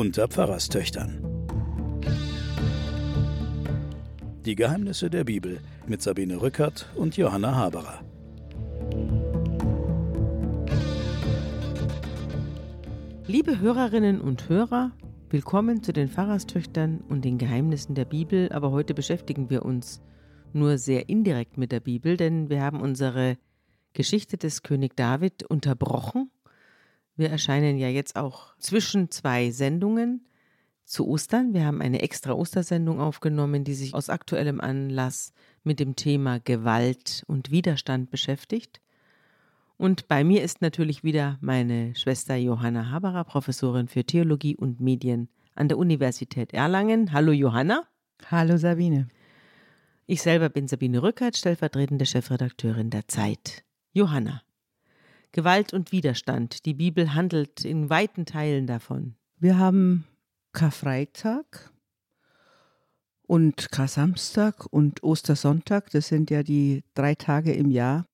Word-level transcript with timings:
unter 0.00 0.28
Pfarrerstöchtern. 0.28 1.22
Die 4.46 4.54
Geheimnisse 4.54 5.10
der 5.10 5.24
Bibel 5.24 5.60
mit 5.86 6.00
Sabine 6.00 6.40
Rückert 6.40 6.88
und 6.96 7.18
Johanna 7.18 7.54
Haberer. 7.54 8.00
Liebe 13.26 13.60
Hörerinnen 13.60 14.22
und 14.22 14.48
Hörer, 14.48 14.92
willkommen 15.28 15.82
zu 15.82 15.92
den 15.92 16.08
Pfarrerstöchtern 16.08 17.04
und 17.10 17.26
den 17.26 17.36
Geheimnissen 17.36 17.94
der 17.94 18.06
Bibel. 18.06 18.50
Aber 18.52 18.70
heute 18.70 18.94
beschäftigen 18.94 19.50
wir 19.50 19.66
uns 19.66 20.00
nur 20.54 20.78
sehr 20.78 21.10
indirekt 21.10 21.58
mit 21.58 21.72
der 21.72 21.80
Bibel, 21.80 22.16
denn 22.16 22.48
wir 22.48 22.62
haben 22.62 22.80
unsere 22.80 23.36
Geschichte 23.92 24.38
des 24.38 24.62
König 24.62 24.96
David 24.96 25.42
unterbrochen 25.42 26.30
wir 27.20 27.30
erscheinen 27.30 27.78
ja 27.78 27.88
jetzt 27.88 28.16
auch 28.16 28.56
zwischen 28.58 29.10
zwei 29.10 29.50
Sendungen 29.50 30.26
zu 30.84 31.06
Ostern. 31.06 31.54
Wir 31.54 31.66
haben 31.66 31.80
eine 31.80 32.02
extra 32.02 32.32
Ostersendung 32.32 33.00
aufgenommen, 33.00 33.62
die 33.62 33.74
sich 33.74 33.94
aus 33.94 34.10
aktuellem 34.10 34.60
Anlass 34.60 35.32
mit 35.62 35.78
dem 35.78 35.94
Thema 35.94 36.40
Gewalt 36.40 37.22
und 37.28 37.52
Widerstand 37.52 38.10
beschäftigt. 38.10 38.80
Und 39.76 40.08
bei 40.08 40.24
mir 40.24 40.42
ist 40.42 40.60
natürlich 40.60 41.04
wieder 41.04 41.38
meine 41.40 41.94
Schwester 41.94 42.34
Johanna 42.34 42.90
Haberer, 42.90 43.24
Professorin 43.24 43.86
für 43.86 44.04
Theologie 44.04 44.56
und 44.56 44.80
Medien 44.80 45.28
an 45.54 45.68
der 45.68 45.78
Universität 45.78 46.52
Erlangen. 46.52 47.12
Hallo 47.12 47.32
Johanna. 47.32 47.84
Hallo 48.30 48.56
Sabine. 48.56 49.08
Ich 50.06 50.22
selber 50.22 50.48
bin 50.48 50.66
Sabine 50.66 51.02
Rückert, 51.02 51.36
stellvertretende 51.36 52.04
Chefredakteurin 52.04 52.90
der 52.90 53.06
Zeit. 53.06 53.64
Johanna, 53.92 54.42
Gewalt 55.32 55.72
und 55.72 55.92
Widerstand. 55.92 56.64
Die 56.66 56.74
Bibel 56.74 57.14
handelt 57.14 57.64
in 57.64 57.88
weiten 57.88 58.26
Teilen 58.26 58.66
davon. 58.66 59.14
Wir 59.38 59.58
haben 59.58 60.04
Karfreitag 60.52 61.70
und 63.22 63.70
Kar-Samstag 63.70 64.66
und 64.66 65.04
Ostersonntag. 65.04 65.90
Das 65.90 66.08
sind 66.08 66.30
ja 66.30 66.42
die 66.42 66.82
drei 66.94 67.14
Tage 67.14 67.52
im 67.52 67.70
Jahr, 67.70 68.06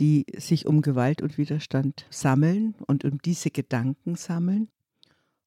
die 0.00 0.24
sich 0.36 0.66
um 0.66 0.80
Gewalt 0.80 1.20
und 1.20 1.36
Widerstand 1.36 2.06
sammeln 2.08 2.74
und 2.86 3.04
um 3.04 3.20
diese 3.20 3.50
Gedanken 3.50 4.16
sammeln. 4.16 4.68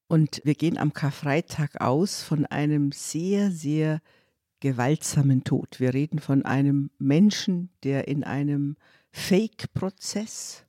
Und 0.06 0.40
wir 0.44 0.54
gehen 0.54 0.78
am 0.78 0.92
Karfreitag 0.92 1.80
aus 1.80 2.22
von 2.22 2.46
einem 2.46 2.92
sehr, 2.92 3.50
sehr 3.50 4.00
gewaltsamen 4.60 5.42
Tod. 5.42 5.80
Wir 5.80 5.92
reden 5.92 6.20
von 6.20 6.44
einem 6.44 6.90
Menschen, 6.98 7.70
der 7.82 8.06
in 8.06 8.22
einem 8.22 8.76
Fake-Prozess 9.10 10.65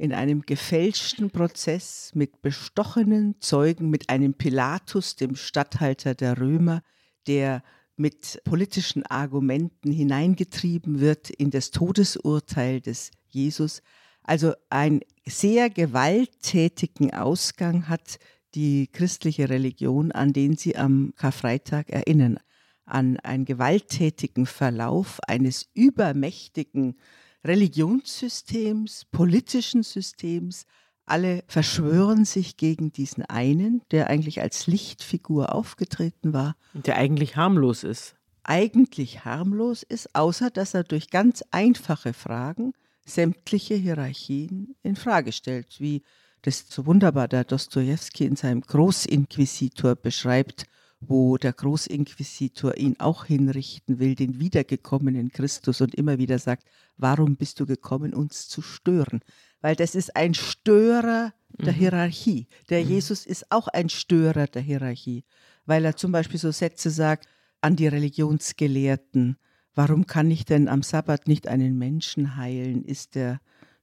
in 0.00 0.14
einem 0.14 0.42
gefälschten 0.42 1.30
Prozess 1.30 2.12
mit 2.14 2.40
bestochenen 2.40 3.34
Zeugen, 3.40 3.90
mit 3.90 4.08
einem 4.08 4.32
Pilatus, 4.32 5.14
dem 5.14 5.36
Statthalter 5.36 6.14
der 6.14 6.40
Römer, 6.40 6.82
der 7.26 7.62
mit 7.96 8.40
politischen 8.44 9.04
Argumenten 9.04 9.92
hineingetrieben 9.92 11.00
wird 11.00 11.28
in 11.28 11.50
das 11.50 11.70
Todesurteil 11.70 12.80
des 12.80 13.10
Jesus. 13.28 13.82
Also 14.22 14.54
einen 14.70 15.00
sehr 15.26 15.68
gewalttätigen 15.68 17.12
Ausgang 17.12 17.88
hat 17.88 18.18
die 18.54 18.86
christliche 18.86 19.50
Religion, 19.50 20.12
an 20.12 20.32
den 20.32 20.56
sie 20.56 20.76
am 20.76 21.12
Karfreitag 21.16 21.90
erinnern, 21.90 22.38
an 22.86 23.18
einen 23.18 23.44
gewalttätigen 23.44 24.46
Verlauf 24.46 25.20
eines 25.28 25.68
übermächtigen 25.74 26.96
Religionssystems, 27.44 29.06
politischen 29.10 29.82
Systems. 29.82 30.66
Alle 31.06 31.42
verschwören 31.48 32.24
sich 32.24 32.56
gegen 32.56 32.92
diesen 32.92 33.24
einen, 33.24 33.82
der 33.90 34.08
eigentlich 34.08 34.40
als 34.40 34.66
Lichtfigur 34.66 35.54
aufgetreten 35.54 36.32
war. 36.32 36.56
Der 36.74 36.96
eigentlich 36.96 37.36
harmlos 37.36 37.82
ist. 37.82 38.14
Eigentlich 38.42 39.24
harmlos 39.24 39.82
ist, 39.82 40.14
außer 40.14 40.50
dass 40.50 40.74
er 40.74 40.84
durch 40.84 41.10
ganz 41.10 41.42
einfache 41.50 42.12
Fragen 42.12 42.72
sämtliche 43.04 43.74
Hierarchien 43.74 44.76
in 44.82 44.96
Frage 44.96 45.32
stellt, 45.32 45.80
wie 45.80 46.02
das 46.42 46.66
so 46.68 46.86
wunderbar 46.86 47.28
der 47.28 47.44
Dostoevsky 47.44 48.24
in 48.24 48.36
seinem 48.36 48.62
Großinquisitor 48.62 49.94
beschreibt, 49.96 50.66
wo 51.00 51.38
der 51.38 51.54
Großinquisitor 51.54 52.76
ihn 52.76 52.96
auch 52.98 53.24
hinrichten 53.24 53.98
will, 53.98 54.14
den 54.14 54.38
wiedergekommenen 54.38 55.32
Christus 55.32 55.80
und 55.80 55.94
immer 55.94 56.18
wieder 56.18 56.38
sagt, 56.38 56.64
warum 56.98 57.36
bist 57.36 57.58
du 57.58 57.66
gekommen, 57.66 58.12
uns 58.12 58.48
zu 58.48 58.60
stören? 58.60 59.20
Weil 59.62 59.76
das 59.76 59.94
ist 59.94 60.14
ein 60.14 60.34
Störer 60.34 61.32
der 61.58 61.72
mhm. 61.72 61.76
Hierarchie. 61.76 62.48
Der 62.68 62.84
mhm. 62.84 62.90
Jesus 62.90 63.24
ist 63.26 63.50
auch 63.50 63.68
ein 63.68 63.88
Störer 63.88 64.46
der 64.46 64.62
Hierarchie, 64.62 65.24
weil 65.64 65.84
er 65.84 65.96
zum 65.96 66.12
Beispiel 66.12 66.38
so 66.38 66.50
Sätze 66.50 66.90
sagt 66.90 67.26
an 67.62 67.76
die 67.76 67.88
Religionsgelehrten, 67.88 69.36
warum 69.74 70.06
kann 70.06 70.30
ich 70.30 70.44
denn 70.44 70.68
am 70.68 70.82
Sabbat 70.82 71.28
nicht 71.28 71.48
einen 71.48 71.78
Menschen 71.78 72.36
heilen? 72.36 72.84
Ist 72.84 73.14
der 73.14 73.40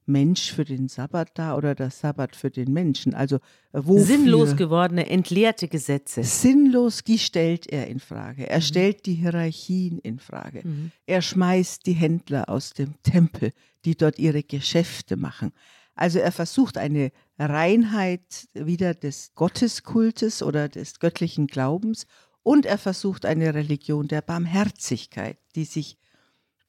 Mensch 0.08 0.52
für 0.52 0.64
den 0.64 0.88
Sabbat 0.88 1.30
da 1.34 1.56
oder 1.56 1.74
der 1.74 1.90
Sabbat 1.90 2.34
für 2.34 2.50
den 2.50 2.72
Menschen? 2.72 3.14
Also 3.14 3.36
äh, 3.36 3.40
wofür? 3.72 4.04
sinnlos 4.04 4.56
gewordene, 4.56 5.08
entleerte 5.08 5.68
Gesetze. 5.68 6.24
Sinnlos, 6.24 7.04
die 7.04 7.18
stellt 7.18 7.66
er 7.66 7.86
in 7.86 8.00
Frage. 8.00 8.48
Er 8.48 8.58
mhm. 8.58 8.62
stellt 8.62 9.06
die 9.06 9.14
Hierarchien 9.14 9.98
in 9.98 10.18
Frage. 10.18 10.62
Mhm. 10.64 10.90
Er 11.06 11.22
schmeißt 11.22 11.86
die 11.86 11.92
Händler 11.92 12.48
aus 12.48 12.70
dem 12.70 12.94
Tempel, 13.02 13.52
die 13.84 13.96
dort 13.96 14.18
ihre 14.18 14.42
Geschäfte 14.42 15.16
machen. 15.16 15.52
Also 15.94 16.20
er 16.20 16.32
versucht 16.32 16.78
eine 16.78 17.10
Reinheit 17.38 18.48
wieder 18.54 18.94
des 18.94 19.34
Gotteskultes 19.34 20.42
oder 20.42 20.68
des 20.68 21.00
göttlichen 21.00 21.48
Glaubens 21.48 22.06
und 22.44 22.66
er 22.66 22.78
versucht 22.78 23.26
eine 23.26 23.52
Religion 23.52 24.06
der 24.08 24.22
Barmherzigkeit, 24.22 25.38
die 25.56 25.64
sich 25.64 25.98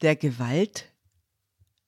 der 0.01 0.15
Gewalt 0.15 0.85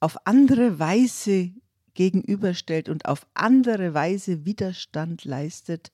auf 0.01 0.17
andere 0.25 0.79
Weise 0.79 1.51
gegenüberstellt 1.94 2.89
und 2.89 3.06
auf 3.06 3.25
andere 3.34 3.94
Weise 3.94 4.45
Widerstand 4.45 5.23
leistet 5.23 5.91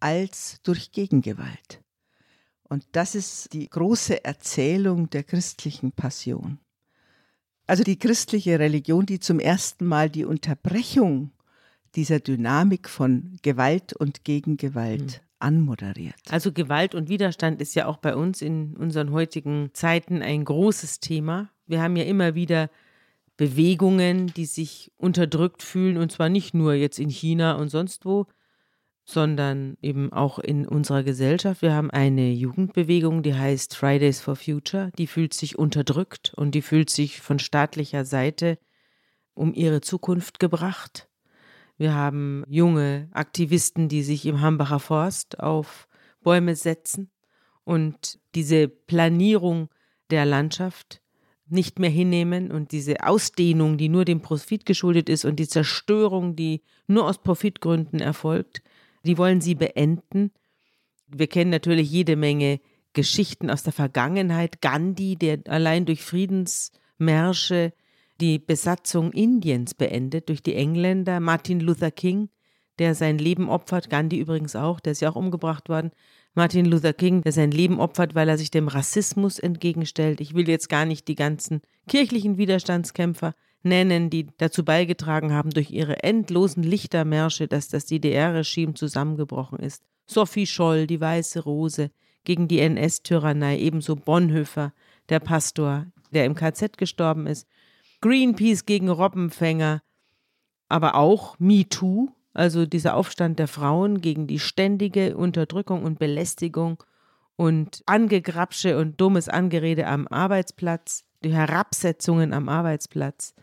als 0.00 0.60
durch 0.62 0.90
Gegengewalt. 0.90 1.82
Und 2.64 2.86
das 2.92 3.14
ist 3.14 3.52
die 3.52 3.68
große 3.68 4.24
Erzählung 4.24 5.10
der 5.10 5.24
christlichen 5.24 5.92
Passion. 5.92 6.58
Also 7.66 7.84
die 7.84 7.98
christliche 7.98 8.58
Religion, 8.58 9.06
die 9.06 9.20
zum 9.20 9.38
ersten 9.38 9.86
Mal 9.86 10.10
die 10.10 10.24
Unterbrechung 10.24 11.32
dieser 11.94 12.20
Dynamik 12.20 12.88
von 12.88 13.36
Gewalt 13.42 13.92
und 13.92 14.24
Gegengewalt 14.24 15.02
mhm. 15.02 15.26
anmoderiert. 15.38 16.16
Also 16.30 16.52
Gewalt 16.52 16.94
und 16.94 17.08
Widerstand 17.08 17.60
ist 17.60 17.74
ja 17.74 17.86
auch 17.86 17.98
bei 17.98 18.16
uns 18.16 18.40
in 18.40 18.76
unseren 18.76 19.12
heutigen 19.12 19.70
Zeiten 19.74 20.22
ein 20.22 20.44
großes 20.44 21.00
Thema. 21.00 21.50
Wir 21.66 21.82
haben 21.82 21.96
ja 21.96 22.04
immer 22.04 22.34
wieder 22.34 22.70
Bewegungen, 23.36 24.28
die 24.28 24.44
sich 24.44 24.92
unterdrückt 24.96 25.62
fühlen, 25.62 25.96
und 25.96 26.12
zwar 26.12 26.28
nicht 26.28 26.54
nur 26.54 26.74
jetzt 26.74 26.98
in 26.98 27.08
China 27.08 27.54
und 27.54 27.68
sonst 27.68 28.04
wo, 28.04 28.26
sondern 29.04 29.76
eben 29.82 30.12
auch 30.12 30.38
in 30.38 30.66
unserer 30.66 31.02
Gesellschaft. 31.02 31.62
Wir 31.62 31.74
haben 31.74 31.90
eine 31.90 32.30
Jugendbewegung, 32.30 33.22
die 33.22 33.34
heißt 33.34 33.76
Fridays 33.76 34.20
for 34.20 34.36
Future, 34.36 34.90
die 34.96 35.06
fühlt 35.06 35.34
sich 35.34 35.58
unterdrückt 35.58 36.32
und 36.36 36.54
die 36.54 36.62
fühlt 36.62 36.90
sich 36.90 37.20
von 37.20 37.38
staatlicher 37.38 38.04
Seite 38.04 38.58
um 39.34 39.54
ihre 39.54 39.80
Zukunft 39.80 40.38
gebracht. 40.38 41.08
Wir 41.76 41.94
haben 41.94 42.44
junge 42.48 43.08
Aktivisten, 43.12 43.88
die 43.88 44.02
sich 44.02 44.26
im 44.26 44.40
Hambacher 44.40 44.78
Forst 44.78 45.40
auf 45.40 45.88
Bäume 46.22 46.54
setzen 46.54 47.10
und 47.64 48.20
diese 48.34 48.68
Planierung 48.68 49.68
der 50.10 50.26
Landschaft 50.26 51.01
nicht 51.52 51.78
mehr 51.78 51.90
hinnehmen 51.90 52.50
und 52.50 52.72
diese 52.72 53.06
Ausdehnung, 53.06 53.76
die 53.76 53.88
nur 53.88 54.04
dem 54.04 54.20
Profit 54.20 54.66
geschuldet 54.66 55.08
ist 55.08 55.24
und 55.24 55.36
die 55.36 55.48
Zerstörung, 55.48 56.34
die 56.34 56.62
nur 56.86 57.06
aus 57.06 57.22
Profitgründen 57.22 58.00
erfolgt, 58.00 58.62
die 59.04 59.18
wollen 59.18 59.40
sie 59.40 59.54
beenden. 59.54 60.32
Wir 61.08 61.26
kennen 61.26 61.50
natürlich 61.50 61.90
jede 61.90 62.16
Menge 62.16 62.60
Geschichten 62.92 63.50
aus 63.50 63.62
der 63.62 63.72
Vergangenheit. 63.72 64.60
Gandhi, 64.60 65.16
der 65.16 65.40
allein 65.46 65.84
durch 65.84 66.02
Friedensmärsche 66.02 67.72
die 68.20 68.38
Besatzung 68.38 69.12
Indiens 69.12 69.74
beendet 69.74 70.28
durch 70.28 70.42
die 70.42 70.54
Engländer. 70.54 71.20
Martin 71.20 71.60
Luther 71.60 71.90
King, 71.90 72.28
der 72.78 72.94
sein 72.94 73.18
Leben 73.18 73.48
opfert. 73.48 73.90
Gandhi 73.90 74.18
übrigens 74.18 74.56
auch, 74.56 74.80
der 74.80 74.92
ist 74.92 75.00
ja 75.00 75.10
auch 75.10 75.16
umgebracht 75.16 75.68
worden. 75.68 75.90
Martin 76.34 76.64
Luther 76.64 76.94
King, 76.94 77.22
der 77.22 77.32
sein 77.32 77.50
Leben 77.50 77.78
opfert, 77.78 78.14
weil 78.14 78.28
er 78.28 78.38
sich 78.38 78.50
dem 78.50 78.68
Rassismus 78.68 79.38
entgegenstellt. 79.38 80.20
Ich 80.20 80.34
will 80.34 80.48
jetzt 80.48 80.68
gar 80.68 80.86
nicht 80.86 81.06
die 81.08 81.14
ganzen 81.14 81.60
kirchlichen 81.88 82.38
Widerstandskämpfer 82.38 83.34
nennen, 83.62 84.08
die 84.08 84.28
dazu 84.38 84.64
beigetragen 84.64 85.32
haben 85.32 85.50
durch 85.50 85.70
ihre 85.70 86.02
endlosen 86.02 86.62
Lichtermärsche, 86.62 87.48
dass 87.48 87.68
das 87.68 87.86
DDR-Regime 87.86 88.74
zusammengebrochen 88.74 89.58
ist. 89.58 89.84
Sophie 90.06 90.46
Scholl, 90.46 90.86
die 90.86 91.00
Weiße 91.00 91.40
Rose, 91.40 91.90
gegen 92.24 92.48
die 92.48 92.60
NS-Tyrannei, 92.60 93.58
ebenso 93.58 93.96
Bonhoeffer, 93.96 94.72
der 95.08 95.20
Pastor, 95.20 95.86
der 96.12 96.24
im 96.24 96.34
KZ 96.34 96.78
gestorben 96.78 97.26
ist. 97.26 97.46
Greenpeace 98.00 98.64
gegen 98.64 98.88
Robbenfänger, 98.88 99.82
aber 100.68 100.94
auch 100.94 101.38
MeToo, 101.38 102.10
also 102.34 102.66
dieser 102.66 102.94
Aufstand 102.96 103.38
der 103.38 103.48
Frauen 103.48 104.00
gegen 104.00 104.26
die 104.26 104.38
ständige 104.38 105.16
Unterdrückung 105.16 105.82
und 105.82 105.98
Belästigung 105.98 106.82
und 107.36 107.82
Angegrapsche 107.86 108.78
und 108.78 109.00
dummes 109.00 109.28
Angerede 109.28 109.86
am 109.86 110.06
Arbeitsplatz, 110.08 111.04
die 111.24 111.32
Herabsetzungen 111.32 112.32
am 112.32 112.48
Arbeitsplatz. 112.48 113.34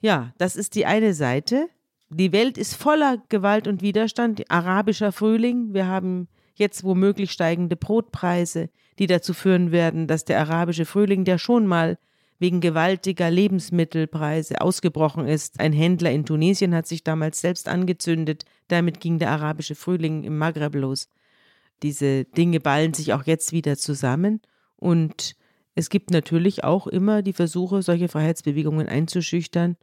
Ja, 0.00 0.32
das 0.38 0.56
ist 0.56 0.74
die 0.74 0.86
eine 0.86 1.14
Seite. 1.14 1.68
Die 2.10 2.32
Welt 2.32 2.56
ist 2.56 2.74
voller 2.74 3.22
Gewalt 3.28 3.66
und 3.68 3.82
Widerstand. 3.82 4.50
Arabischer 4.50 5.12
Frühling. 5.12 5.74
Wir 5.74 5.86
haben 5.86 6.28
jetzt 6.54 6.84
womöglich 6.84 7.32
steigende 7.32 7.76
Brotpreise, 7.76 8.70
die 8.98 9.06
dazu 9.06 9.34
führen 9.34 9.72
werden, 9.72 10.06
dass 10.06 10.24
der 10.24 10.40
arabische 10.40 10.84
Frühling, 10.84 11.24
der 11.24 11.38
schon 11.38 11.66
mal 11.66 11.98
wegen 12.38 12.60
gewaltiger 12.60 13.30
Lebensmittelpreise 13.30 14.60
ausgebrochen 14.60 15.26
ist. 15.26 15.58
Ein 15.60 15.72
Händler 15.72 16.10
in 16.12 16.24
Tunesien 16.24 16.74
hat 16.74 16.86
sich 16.86 17.02
damals 17.02 17.40
selbst 17.40 17.68
angezündet. 17.68 18.44
Damit 18.68 19.00
ging 19.00 19.18
der 19.18 19.30
arabische 19.30 19.74
Frühling 19.74 20.24
im 20.24 20.38
Maghreb 20.38 20.74
los. 20.74 21.08
Diese 21.82 22.24
Dinge 22.24 22.60
ballen 22.60 22.94
sich 22.94 23.12
auch 23.12 23.24
jetzt 23.24 23.52
wieder 23.52 23.76
zusammen 23.76 24.40
und 24.76 25.36
es 25.74 25.90
gibt 25.90 26.10
natürlich 26.10 26.64
auch 26.64 26.88
immer 26.88 27.22
die 27.22 27.32
Versuche, 27.32 27.82
solche 27.82 28.08
Freiheitsbewegungen 28.08 28.88
einzuschüchtern 28.88 29.76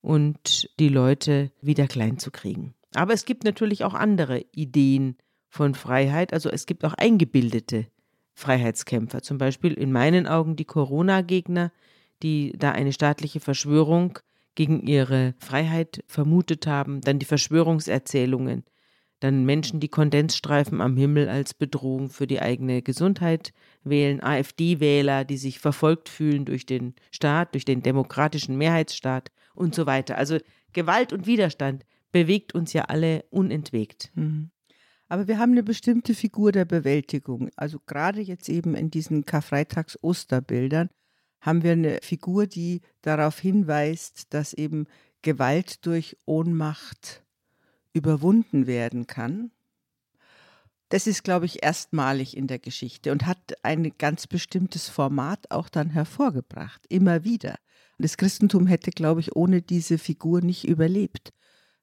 und 0.00 0.70
die 0.78 0.88
Leute 0.88 1.50
wieder 1.60 1.88
klein 1.88 2.18
zu 2.18 2.30
kriegen. 2.30 2.74
Aber 2.94 3.12
es 3.12 3.24
gibt 3.24 3.42
natürlich 3.42 3.82
auch 3.82 3.94
andere 3.94 4.44
Ideen 4.52 5.16
von 5.48 5.74
Freiheit. 5.74 6.32
Also 6.32 6.48
es 6.48 6.66
gibt 6.66 6.84
auch 6.84 6.94
eingebildete 6.94 7.86
Freiheitskämpfer. 8.34 9.22
Zum 9.22 9.38
Beispiel 9.38 9.72
in 9.72 9.92
meinen 9.92 10.26
Augen 10.26 10.56
die 10.56 10.64
Corona-Gegner, 10.64 11.72
die 12.22 12.52
da 12.56 12.72
eine 12.72 12.92
staatliche 12.92 13.40
Verschwörung 13.40 14.18
gegen 14.54 14.86
ihre 14.86 15.34
Freiheit 15.38 16.04
vermutet 16.06 16.66
haben. 16.66 17.00
Dann 17.00 17.18
die 17.18 17.26
Verschwörungserzählungen. 17.26 18.64
Dann 19.20 19.44
Menschen, 19.44 19.78
die 19.78 19.88
Kondensstreifen 19.88 20.80
am 20.80 20.96
Himmel 20.96 21.28
als 21.28 21.54
Bedrohung 21.54 22.10
für 22.10 22.26
die 22.26 22.40
eigene 22.40 22.82
Gesundheit 22.82 23.52
wählen. 23.84 24.22
AfD-Wähler, 24.22 25.24
die 25.24 25.36
sich 25.36 25.60
verfolgt 25.60 26.08
fühlen 26.08 26.44
durch 26.44 26.66
den 26.66 26.94
Staat, 27.12 27.54
durch 27.54 27.64
den 27.64 27.82
demokratischen 27.82 28.56
Mehrheitsstaat 28.58 29.30
und 29.54 29.74
so 29.74 29.86
weiter. 29.86 30.18
Also 30.18 30.38
Gewalt 30.72 31.12
und 31.12 31.26
Widerstand 31.26 31.84
bewegt 32.10 32.54
uns 32.54 32.72
ja 32.72 32.86
alle 32.86 33.24
unentwegt. 33.30 34.10
Mhm. 34.14 34.50
Aber 35.12 35.28
wir 35.28 35.38
haben 35.38 35.52
eine 35.52 35.62
bestimmte 35.62 36.14
Figur 36.14 36.52
der 36.52 36.64
Bewältigung. 36.64 37.50
Also 37.54 37.78
gerade 37.84 38.22
jetzt 38.22 38.48
eben 38.48 38.74
in 38.74 38.90
diesen 38.90 39.26
Karfreitags-Osterbildern 39.26 40.88
haben 41.42 41.62
wir 41.62 41.72
eine 41.72 41.98
Figur, 42.02 42.46
die 42.46 42.80
darauf 43.02 43.38
hinweist, 43.38 44.32
dass 44.32 44.54
eben 44.54 44.86
Gewalt 45.20 45.84
durch 45.84 46.16
Ohnmacht 46.24 47.22
überwunden 47.92 48.66
werden 48.66 49.06
kann. 49.06 49.50
Das 50.88 51.06
ist, 51.06 51.24
glaube 51.24 51.44
ich, 51.44 51.62
erstmalig 51.62 52.34
in 52.34 52.46
der 52.46 52.58
Geschichte 52.58 53.12
und 53.12 53.26
hat 53.26 53.62
ein 53.62 53.92
ganz 53.98 54.26
bestimmtes 54.26 54.88
Format 54.88 55.50
auch 55.50 55.68
dann 55.68 55.90
hervorgebracht, 55.90 56.86
immer 56.88 57.22
wieder. 57.22 57.56
Das 57.98 58.16
Christentum 58.16 58.66
hätte, 58.66 58.90
glaube 58.90 59.20
ich, 59.20 59.36
ohne 59.36 59.60
diese 59.60 59.98
Figur 59.98 60.40
nicht 60.40 60.66
überlebt. 60.66 61.34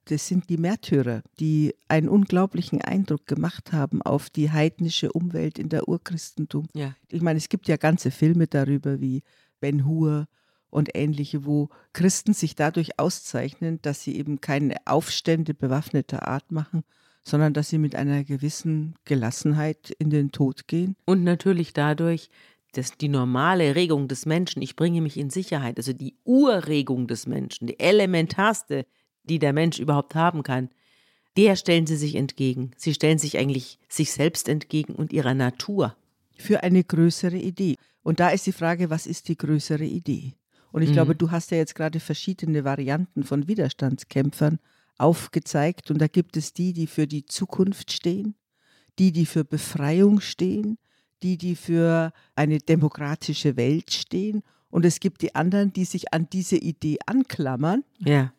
Das 0.06 0.26
sind 0.26 0.48
die 0.48 0.56
Märtyrer, 0.56 1.22
die 1.38 1.74
einen 1.88 2.08
unglaublichen 2.08 2.80
Eindruck 2.80 3.26
gemacht 3.26 3.72
haben 3.72 4.02
auf 4.02 4.30
die 4.30 4.50
heidnische 4.50 5.12
Umwelt 5.12 5.58
in 5.58 5.68
der 5.68 5.88
Urchristentum. 5.88 6.66
Ja. 6.74 6.94
Ich 7.08 7.22
meine, 7.22 7.36
es 7.36 7.48
gibt 7.48 7.68
ja 7.68 7.76
ganze 7.76 8.10
Filme 8.10 8.46
darüber 8.46 9.00
wie 9.00 9.22
Ben 9.60 9.84
Hur 9.84 10.26
und 10.70 10.90
ähnliche, 10.94 11.44
wo 11.44 11.68
Christen 11.92 12.32
sich 12.32 12.54
dadurch 12.54 12.98
auszeichnen, 12.98 13.80
dass 13.82 14.02
sie 14.02 14.16
eben 14.16 14.40
keine 14.40 14.76
Aufstände 14.86 15.52
bewaffneter 15.54 16.26
Art 16.26 16.50
machen, 16.50 16.84
sondern 17.22 17.52
dass 17.52 17.68
sie 17.68 17.78
mit 17.78 17.94
einer 17.94 18.24
gewissen 18.24 18.94
Gelassenheit 19.04 19.90
in 19.98 20.10
den 20.10 20.32
Tod 20.32 20.66
gehen. 20.68 20.96
Und 21.04 21.24
natürlich 21.24 21.72
dadurch, 21.72 22.30
das, 22.72 22.96
die 22.96 23.08
normale 23.08 23.74
Regung 23.74 24.08
des 24.08 24.26
Menschen, 24.26 24.62
ich 24.62 24.76
bringe 24.76 25.00
mich 25.00 25.16
in 25.16 25.30
Sicherheit, 25.30 25.76
also 25.76 25.92
die 25.92 26.14
Urregung 26.24 27.08
des 27.08 27.26
Menschen, 27.26 27.66
die 27.66 27.80
elementarste, 27.80 28.86
die 29.24 29.38
der 29.38 29.52
Mensch 29.52 29.78
überhaupt 29.78 30.14
haben 30.14 30.42
kann, 30.42 30.70
der 31.36 31.56
stellen 31.56 31.86
sie 31.86 31.96
sich 31.96 32.16
entgegen. 32.16 32.72
Sie 32.76 32.94
stellen 32.94 33.18
sich 33.18 33.38
eigentlich 33.38 33.78
sich 33.88 34.12
selbst 34.12 34.48
entgegen 34.48 34.94
und 34.94 35.12
ihrer 35.12 35.34
Natur. 35.34 35.96
Für 36.36 36.62
eine 36.62 36.82
größere 36.82 37.36
Idee. 37.36 37.76
Und 38.02 38.18
da 38.18 38.30
ist 38.30 38.46
die 38.46 38.52
Frage, 38.52 38.90
was 38.90 39.06
ist 39.06 39.28
die 39.28 39.36
größere 39.36 39.84
Idee? 39.84 40.34
Und 40.72 40.82
ich 40.82 40.90
mhm. 40.90 40.94
glaube, 40.94 41.14
du 41.14 41.30
hast 41.30 41.50
ja 41.50 41.58
jetzt 41.58 41.74
gerade 41.74 42.00
verschiedene 42.00 42.64
Varianten 42.64 43.24
von 43.24 43.46
Widerstandskämpfern 43.46 44.58
aufgezeigt. 44.98 45.90
Und 45.90 45.98
da 45.98 46.06
gibt 46.06 46.36
es 46.36 46.52
die, 46.52 46.72
die 46.72 46.86
für 46.86 47.06
die 47.06 47.26
Zukunft 47.26 47.92
stehen, 47.92 48.34
die, 48.98 49.12
die 49.12 49.26
für 49.26 49.44
Befreiung 49.44 50.20
stehen, 50.20 50.78
die, 51.22 51.36
die 51.36 51.56
für 51.56 52.12
eine 52.34 52.58
demokratische 52.58 53.56
Welt 53.56 53.92
stehen. 53.92 54.42
Und 54.70 54.84
es 54.84 55.00
gibt 55.00 55.22
die 55.22 55.34
anderen, 55.34 55.72
die 55.72 55.84
sich 55.84 56.12
an 56.12 56.28
diese 56.32 56.56
Idee 56.56 56.98
anklammern. 57.06 57.84
Ja. 57.98 58.32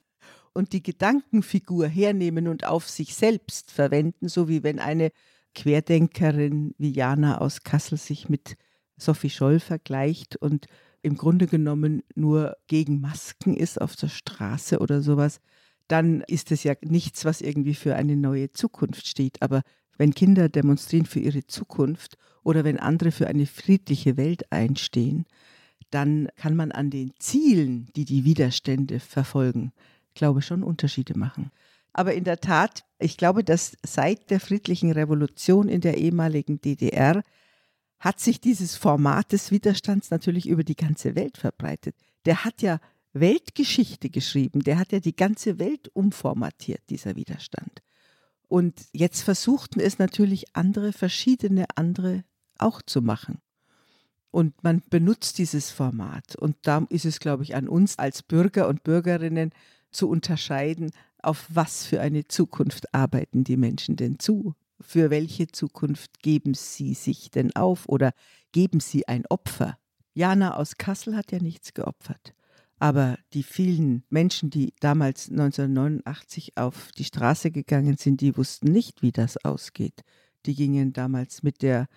Und 0.54 0.74
die 0.74 0.84
Gedankenfigur 0.84 1.88
hernehmen 1.88 2.48
und 2.48 2.66
auf 2.66 2.90
sich 2.90 3.16
selbst 3.16 3.72
verwenden, 3.72 4.28
so 4.28 4.50
wie 4.50 4.64
wenn 4.64 4.80
eine 4.80 5.12
Querdenkerin 5.56 6.74
wie 6.78 6.92
Jana 6.92 7.40
aus 7.40 7.64
Kassel 7.64 7.98
sich 7.98 8.30
mit 8.30 8.58
Sophie 8.98 9.30
Scholl 9.30 9.60
vergleicht 9.60 10.36
und 10.36 10.68
im 11.02 11.16
Grunde 11.18 11.48
genommen 11.48 12.04
nur 12.16 12.58
gegen 12.68 13.02
Masken 13.02 13.56
ist 13.56 13.82
auf 13.82 13.96
der 13.96 14.10
Straße 14.10 14.80
oder 14.80 15.02
sowas, 15.02 15.40
dann 15.88 16.22
ist 16.22 16.52
es 16.52 16.64
ja 16.64 16.74
nichts, 16.82 17.26
was 17.26 17.42
irgendwie 17.42 17.74
für 17.74 17.96
eine 17.96 18.16
neue 18.16 18.52
Zukunft 18.52 19.08
steht. 19.08 19.42
Aber 19.42 19.62
wenn 19.98 20.14
Kinder 20.14 20.48
demonstrieren 20.48 21.06
für 21.06 21.20
ihre 21.20 21.46
Zukunft 21.48 22.18
oder 22.44 22.64
wenn 22.64 22.80
andere 22.80 23.12
für 23.12 23.28
eine 23.28 23.46
friedliche 23.46 24.16
Welt 24.18 24.52
einstehen, 24.52 25.26
dann 25.90 26.30
kann 26.38 26.56
man 26.56 26.72
an 26.72 26.90
den 26.90 27.12
Zielen, 27.20 27.90
die 27.96 28.06
die 28.06 28.24
Widerstände 28.24 29.00
verfolgen, 29.00 29.74
glaube 30.14 30.42
schon 30.42 30.64
Unterschiede 30.64 31.18
machen. 31.18 31.52
Aber 31.94 32.14
in 32.14 32.24
der 32.24 32.40
Tat, 32.40 32.86
ich 33.00 33.18
glaube, 33.18 33.44
dass 33.44 33.78
seit 33.84 34.30
der 34.30 34.40
friedlichen 34.40 34.92
Revolution 34.92 35.68
in 35.68 35.82
der 35.82 35.98
ehemaligen 35.98 36.62
DDR 36.62 37.22
hat 38.00 38.20
sich 38.20 38.42
dieses 38.42 38.76
Format 38.76 39.32
des 39.32 39.52
Widerstands 39.52 40.10
natürlich 40.10 40.48
über 40.48 40.64
die 40.64 40.76
ganze 40.76 41.16
Welt 41.16 41.38
verbreitet. 41.38 41.96
Der 42.26 42.46
hat 42.46 42.62
ja 42.62 42.80
Weltgeschichte 43.14 44.10
geschrieben, 44.10 44.62
der 44.62 44.80
hat 44.80 44.92
ja 44.92 45.00
die 45.00 45.16
ganze 45.16 45.60
Welt 45.60 45.90
umformatiert, 45.94 46.82
dieser 46.90 47.16
Widerstand. 47.16 47.82
Und 48.48 48.86
jetzt 48.92 49.22
versuchten 49.22 49.80
es 49.80 50.00
natürlich 50.00 50.56
andere, 50.56 50.94
verschiedene 50.94 51.66
andere 51.76 52.24
auch 52.58 52.82
zu 52.82 53.02
machen. 53.02 53.40
Und 54.32 54.64
man 54.64 54.82
benutzt 54.90 55.38
dieses 55.38 55.72
Format. 55.72 56.36
Und 56.38 56.56
da 56.64 56.86
ist 56.90 57.06
es, 57.06 57.20
glaube 57.20 57.44
ich, 57.44 57.56
an 57.56 57.68
uns 57.68 58.00
als 58.00 58.24
Bürger 58.24 58.68
und 58.68 58.84
Bürgerinnen 58.84 59.52
zu 59.92 60.10
unterscheiden, 60.10 60.92
auf 61.22 61.48
was 61.50 61.86
für 61.86 62.02
eine 62.02 62.28
Zukunft 62.28 62.94
arbeiten 62.94 63.44
die 63.44 63.58
Menschen 63.58 63.96
denn 63.96 64.20
zu? 64.20 64.56
Für 64.80 65.10
welche 65.10 65.48
Zukunft 65.48 66.22
geben 66.22 66.54
sie 66.54 66.94
sich 66.94 67.30
denn 67.30 67.56
auf 67.56 67.88
oder 67.88 68.14
geben 68.52 68.80
sie 68.80 69.08
ein 69.08 69.26
Opfer? 69.28 69.78
Jana 70.14 70.58
aus 70.58 70.78
Kassel 70.78 71.16
hat 71.16 71.32
ja 71.32 71.40
nichts 71.40 71.74
geopfert. 71.74 72.34
Aber 72.80 73.20
die 73.34 73.44
vielen 73.44 74.04
Menschen, 74.10 74.50
die 74.50 74.74
damals 74.80 75.30
1989 75.30 76.58
auf 76.58 76.92
die 76.98 77.04
Straße 77.04 77.52
gegangen 77.52 77.98
sind, 77.98 78.22
die 78.22 78.36
wussten 78.36 78.72
nicht, 78.72 79.04
wie 79.04 79.12
das 79.12 79.38
ausgeht. 79.46 80.02
Die 80.48 80.56
gingen 80.56 80.92
damals 80.92 81.44
mit 81.44 81.62
der, 81.62 81.88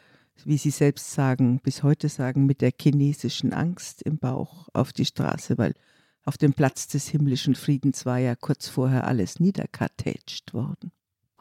wie 0.44 0.58
sie 0.58 0.70
selbst 0.70 1.12
sagen, 1.12 1.60
bis 1.60 1.82
heute 1.82 2.10
sagen, 2.10 2.44
mit 2.44 2.60
der 2.60 2.72
chinesischen 2.78 3.54
Angst 3.54 4.02
im 4.02 4.18
Bauch 4.18 4.68
auf 4.74 4.92
die 4.92 5.06
Straße, 5.06 5.56
weil 5.56 5.72
auf 6.24 6.38
dem 6.38 6.54
Platz 6.54 6.88
des 6.88 7.08
himmlischen 7.08 7.54
Friedens 7.54 8.06
war 8.06 8.18
ja 8.18 8.34
kurz 8.34 8.68
vorher 8.68 9.06
alles 9.06 9.40
niederkartätscht 9.40 10.54
worden. 10.54 10.90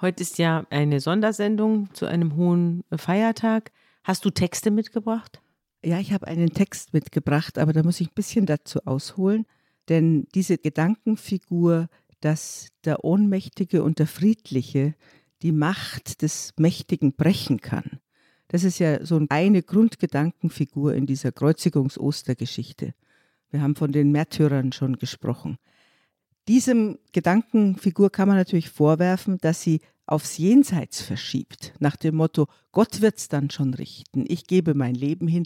Heute 0.02 0.22
ist 0.22 0.38
ja 0.38 0.66
eine 0.70 1.00
Sondersendung 1.00 1.94
zu 1.94 2.06
einem 2.06 2.36
hohen 2.36 2.84
Feiertag. 2.96 3.72
Hast 4.04 4.26
du 4.26 4.30
Texte 4.30 4.70
mitgebracht? 4.72 5.42
Ja, 5.86 6.00
ich 6.00 6.12
habe 6.12 6.28
einen 6.28 6.54
Text 6.54 6.94
mitgebracht, 6.94 7.58
aber 7.58 7.72
da 7.72 7.84
muss 7.84 8.02
ich 8.02 8.08
ein 8.08 8.16
bisschen 8.16 8.46
dazu 8.46 8.80
ausholen, 8.86 9.46
denn 9.90 10.28
diese 10.36 10.58
Gedankenfigur, 10.58 11.88
dass 12.20 12.70
der 12.84 13.04
Ohnmächtige 13.04 13.84
und 13.84 14.00
der 14.00 14.08
Friedliche 14.08 14.96
die 15.42 15.52
Macht 15.52 16.22
des 16.22 16.54
Mächtigen 16.58 17.14
brechen 17.14 17.60
kann, 17.60 18.00
das 18.48 18.64
ist 18.64 18.80
ja 18.80 19.06
so 19.06 19.20
eine 19.30 19.64
Grundgedankenfigur 19.64 20.94
in 20.94 21.06
dieser 21.06 21.32
Kreuzigungs-Ostergeschichte. 21.32 22.94
Wir 23.54 23.62
haben 23.62 23.76
von 23.76 23.92
den 23.92 24.12
Märtyrern 24.12 24.72
schon 24.72 24.98
gesprochen. 24.98 25.58
Diesem 26.48 26.98
Gedankenfigur 27.12 28.12
kann 28.12 28.28
man 28.28 28.36
natürlich 28.36 28.72
vorwerfen, 28.72 29.38
dass 29.38 29.62
sie 29.62 29.80
aufs 30.08 30.40
Jenseits 30.40 31.02
verschiebt, 31.02 31.74
nach 31.80 31.96
dem 31.96 32.16
Motto, 32.16 32.48
Gott 32.72 33.02
wird's 33.02 33.30
dann 33.30 33.52
schon 33.52 33.76
richten, 33.76 34.26
ich 34.28 34.48
gebe 34.48 34.74
mein 34.74 34.96
Leben 34.96 35.28
hin, 35.28 35.46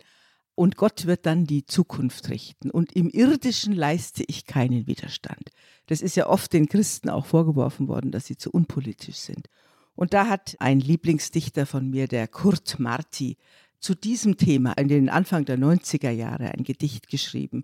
und 0.56 0.78
Gott 0.78 1.06
wird 1.06 1.26
dann 1.26 1.46
die 1.46 1.66
Zukunft 1.66 2.30
richten. 2.30 2.72
Und 2.72 2.94
im 2.94 3.10
irdischen 3.10 3.74
leiste 3.74 4.24
ich 4.26 4.48
keinen 4.48 4.88
Widerstand. 4.88 5.52
Das 5.86 6.02
ist 6.02 6.16
ja 6.16 6.28
oft 6.28 6.52
den 6.52 6.68
Christen 6.68 7.10
auch 7.10 7.28
vorgeworfen 7.28 7.88
worden, 7.88 8.10
dass 8.10 8.26
sie 8.26 8.38
zu 8.38 8.50
unpolitisch 8.50 9.18
sind. 9.18 9.50
Und 9.96 10.14
da 10.14 10.28
hat 10.28 10.56
ein 10.60 10.80
Lieblingsdichter 10.80 11.68
von 11.68 11.90
mir, 11.90 12.08
der 12.08 12.28
Kurt 12.28 12.80
Marti, 12.80 13.38
zu 13.80 13.94
diesem 13.94 14.38
Thema 14.38 14.72
in 14.74 14.88
den 14.88 15.10
Anfang 15.10 15.46
der 15.46 15.60
90er 15.60 16.10
Jahre 16.10 16.50
ein 16.50 16.64
Gedicht 16.64 17.08
geschrieben. 17.08 17.64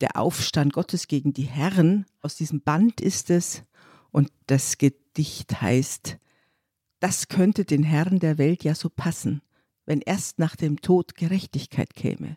Der 0.00 0.16
Aufstand 0.16 0.72
Gottes 0.72 1.08
gegen 1.08 1.32
die 1.32 1.44
Herren, 1.44 2.06
aus 2.22 2.36
diesem 2.36 2.62
Band 2.62 3.00
ist 3.00 3.30
es. 3.30 3.64
Und 4.10 4.30
das 4.46 4.78
Gedicht 4.78 5.60
heißt, 5.60 6.18
das 7.00 7.28
könnte 7.28 7.64
den 7.64 7.82
Herren 7.82 8.18
der 8.18 8.38
Welt 8.38 8.64
ja 8.64 8.74
so 8.74 8.88
passen, 8.88 9.42
wenn 9.84 10.00
erst 10.00 10.38
nach 10.38 10.56
dem 10.56 10.80
Tod 10.80 11.14
Gerechtigkeit 11.14 11.94
käme. 11.94 12.36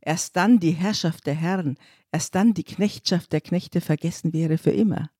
Erst 0.00 0.36
dann 0.36 0.60
die 0.60 0.72
Herrschaft 0.72 1.26
der 1.26 1.34
Herren, 1.34 1.76
erst 2.12 2.34
dann 2.34 2.54
die 2.54 2.64
Knechtschaft 2.64 3.32
der 3.32 3.40
Knechte 3.40 3.80
vergessen 3.80 4.32
wäre 4.32 4.58
für 4.58 4.70
immer. 4.70 5.10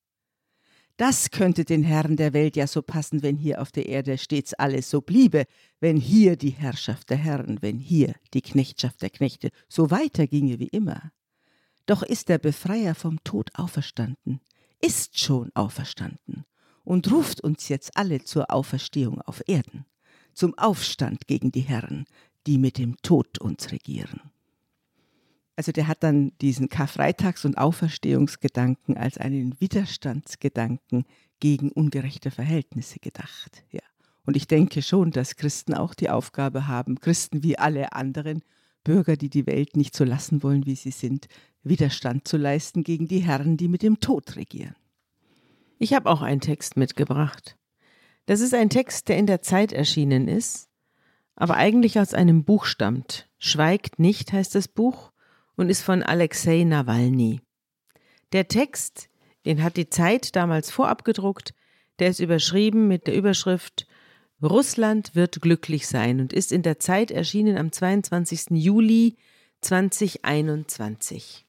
Das 0.96 1.30
könnte 1.30 1.64
den 1.64 1.84
Herren 1.84 2.16
der 2.16 2.32
Welt 2.32 2.56
ja 2.56 2.66
so 2.66 2.82
passen, 2.82 3.22
wenn 3.22 3.36
hier 3.36 3.62
auf 3.62 3.70
der 3.70 3.86
Erde 3.86 4.18
stets 4.18 4.52
alles 4.54 4.90
so 4.90 5.00
bliebe, 5.00 5.44
wenn 5.80 5.96
hier 5.96 6.36
die 6.36 6.50
Herrschaft 6.50 7.10
der 7.10 7.18
Herren, 7.18 7.62
wenn 7.62 7.78
hier 7.78 8.14
die 8.34 8.42
Knechtschaft 8.42 9.00
der 9.02 9.10
Knechte 9.10 9.50
so 9.68 9.90
weiterginge 9.90 10.58
wie 10.58 10.66
immer. 10.66 11.12
Doch 11.88 12.02
ist 12.02 12.28
der 12.28 12.36
Befreier 12.36 12.94
vom 12.94 13.24
Tod 13.24 13.48
auferstanden, 13.54 14.42
ist 14.82 15.18
schon 15.18 15.50
auferstanden 15.54 16.44
und 16.84 17.10
ruft 17.10 17.40
uns 17.40 17.70
jetzt 17.70 17.96
alle 17.96 18.22
zur 18.22 18.50
Auferstehung 18.50 19.22
auf 19.22 19.42
Erden, 19.46 19.86
zum 20.34 20.56
Aufstand 20.58 21.26
gegen 21.26 21.50
die 21.50 21.62
Herren, 21.62 22.04
die 22.46 22.58
mit 22.58 22.76
dem 22.76 22.98
Tod 22.98 23.38
uns 23.38 23.72
regieren. 23.72 24.20
Also 25.56 25.72
der 25.72 25.88
hat 25.88 26.02
dann 26.02 26.32
diesen 26.42 26.68
Karfreitags- 26.68 27.46
und 27.46 27.56
Auferstehungsgedanken 27.56 28.98
als 28.98 29.16
einen 29.16 29.58
Widerstandsgedanken 29.58 31.06
gegen 31.40 31.72
ungerechte 31.72 32.30
Verhältnisse 32.30 32.98
gedacht. 32.98 33.64
Ja. 33.70 33.80
Und 34.26 34.36
ich 34.36 34.46
denke 34.46 34.82
schon, 34.82 35.10
dass 35.10 35.36
Christen 35.36 35.72
auch 35.72 35.94
die 35.94 36.10
Aufgabe 36.10 36.66
haben, 36.68 37.00
Christen 37.00 37.42
wie 37.42 37.58
alle 37.58 37.94
anderen 37.94 38.42
Bürger, 38.84 39.16
die 39.16 39.30
die 39.30 39.46
Welt 39.46 39.76
nicht 39.76 39.96
so 39.96 40.04
lassen 40.04 40.42
wollen, 40.42 40.66
wie 40.66 40.76
sie 40.76 40.90
sind, 40.90 41.28
Widerstand 41.62 42.26
zu 42.26 42.36
leisten 42.36 42.84
gegen 42.84 43.08
die 43.08 43.20
Herren, 43.20 43.56
die 43.56 43.68
mit 43.68 43.82
dem 43.82 44.00
Tod 44.00 44.36
regieren. 44.36 44.76
Ich 45.78 45.94
habe 45.94 46.10
auch 46.10 46.22
einen 46.22 46.40
Text 46.40 46.76
mitgebracht. 46.76 47.56
Das 48.26 48.40
ist 48.40 48.54
ein 48.54 48.70
Text, 48.70 49.08
der 49.08 49.16
in 49.16 49.26
der 49.26 49.42
Zeit 49.42 49.72
erschienen 49.72 50.28
ist, 50.28 50.68
aber 51.36 51.56
eigentlich 51.56 51.98
aus 51.98 52.14
einem 52.14 52.44
Buch 52.44 52.64
stammt. 52.64 53.28
Schweigt 53.38 53.98
nicht 53.98 54.32
heißt 54.32 54.54
das 54.54 54.68
Buch 54.68 55.12
und 55.56 55.70
ist 55.70 55.82
von 55.82 56.02
Alexei 56.02 56.64
Nawalny. 56.64 57.40
Der 58.32 58.48
Text, 58.48 59.08
den 59.46 59.62
hat 59.62 59.76
die 59.76 59.88
Zeit 59.88 60.36
damals 60.36 60.70
vorab 60.70 61.04
gedruckt, 61.04 61.54
der 61.98 62.08
ist 62.08 62.20
überschrieben 62.20 62.88
mit 62.88 63.06
der 63.06 63.14
Überschrift 63.14 63.86
Russland 64.42 65.14
wird 65.14 65.40
glücklich 65.40 65.86
sein 65.86 66.20
und 66.20 66.32
ist 66.32 66.52
in 66.52 66.62
der 66.62 66.78
Zeit 66.78 67.10
erschienen 67.10 67.58
am 67.58 67.72
22. 67.72 68.50
Juli 68.50 69.16
2021. 69.62 71.46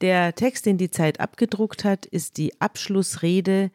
Der 0.00 0.34
Text, 0.34 0.64
den 0.64 0.78
die 0.78 0.90
Zeit 0.90 1.20
abgedruckt 1.20 1.84
hat, 1.84 2.06
ist 2.06 2.38
die 2.38 2.58
Abschlussrede, 2.60 3.70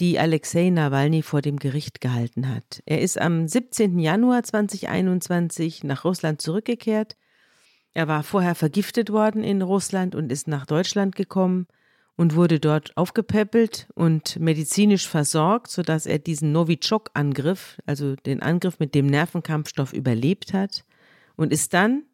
die 0.00 0.18
Alexei 0.18 0.70
Nawalny 0.70 1.22
vor 1.22 1.42
dem 1.42 1.58
Gericht 1.58 2.00
gehalten 2.00 2.48
hat. 2.48 2.82
Er 2.86 3.02
ist 3.02 3.20
am 3.20 3.46
17. 3.46 3.98
Januar 3.98 4.42
2021 4.42 5.84
nach 5.84 6.04
Russland 6.04 6.40
zurückgekehrt 6.40 7.16
er 7.94 8.08
war 8.08 8.22
vorher 8.22 8.54
vergiftet 8.54 9.10
worden 9.10 9.44
in 9.44 9.62
Russland 9.62 10.14
und 10.14 10.32
ist 10.32 10.48
nach 10.48 10.66
Deutschland 10.66 11.14
gekommen 11.14 11.66
und 12.16 12.36
wurde 12.36 12.60
dort 12.60 12.96
aufgepäppelt 12.96 13.88
und 13.94 14.38
medizinisch 14.38 15.08
versorgt, 15.08 15.70
sodass 15.70 16.06
er 16.06 16.18
diesen 16.18 16.52
Novichok-Angriff, 16.52 17.78
also 17.86 18.16
den 18.16 18.42
Angriff 18.42 18.78
mit 18.78 18.94
dem 18.94 19.06
Nervenkampfstoff, 19.06 19.92
überlebt 19.92 20.52
hat 20.52 20.84
und 21.36 21.52
ist 21.52 21.74
dann 21.74 22.04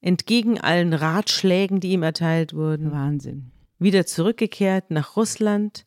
entgegen 0.00 0.60
allen 0.60 0.92
Ratschlägen, 0.92 1.80
die 1.80 1.92
ihm 1.92 2.02
erteilt 2.02 2.54
wurden, 2.54 2.92
Wahnsinn, 2.92 3.50
wieder 3.78 4.06
zurückgekehrt 4.06 4.90
nach 4.90 5.16
Russland 5.16 5.86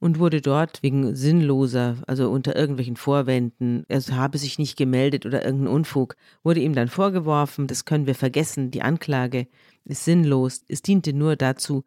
und 0.00 0.18
wurde 0.18 0.40
dort 0.42 0.82
wegen 0.82 1.14
sinnloser, 1.14 1.96
also 2.06 2.30
unter 2.30 2.56
irgendwelchen 2.56 2.96
Vorwänden, 2.96 3.84
er 3.88 4.02
habe 4.10 4.36
sich 4.38 4.58
nicht 4.58 4.76
gemeldet 4.76 5.24
oder 5.24 5.44
irgendein 5.44 5.72
Unfug, 5.72 6.16
wurde 6.42 6.60
ihm 6.60 6.74
dann 6.74 6.88
vorgeworfen, 6.88 7.66
das 7.66 7.84
können 7.84 8.06
wir 8.06 8.14
vergessen, 8.14 8.70
die 8.70 8.82
Anklage 8.82 9.46
ist 9.84 10.04
sinnlos, 10.04 10.64
es 10.68 10.82
diente 10.82 11.12
nur 11.12 11.36
dazu, 11.36 11.84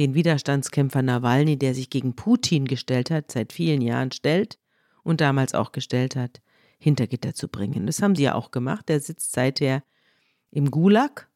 den 0.00 0.14
Widerstandskämpfer 0.14 1.02
Nawalny, 1.02 1.58
der 1.58 1.74
sich 1.74 1.90
gegen 1.90 2.16
Putin 2.16 2.64
gestellt 2.64 3.10
hat, 3.10 3.30
seit 3.30 3.52
vielen 3.52 3.82
Jahren 3.82 4.12
stellt 4.12 4.58
und 5.02 5.20
damals 5.20 5.54
auch 5.54 5.72
gestellt 5.72 6.16
hat, 6.16 6.40
hinter 6.78 7.06
Gitter 7.06 7.34
zu 7.34 7.48
bringen. 7.48 7.86
Das 7.86 8.00
haben 8.00 8.16
sie 8.16 8.22
ja 8.22 8.34
auch 8.34 8.50
gemacht. 8.50 8.88
Er 8.88 9.00
sitzt 9.00 9.32
seither 9.32 9.82
im 10.50 10.70
Gulag, 10.70 11.28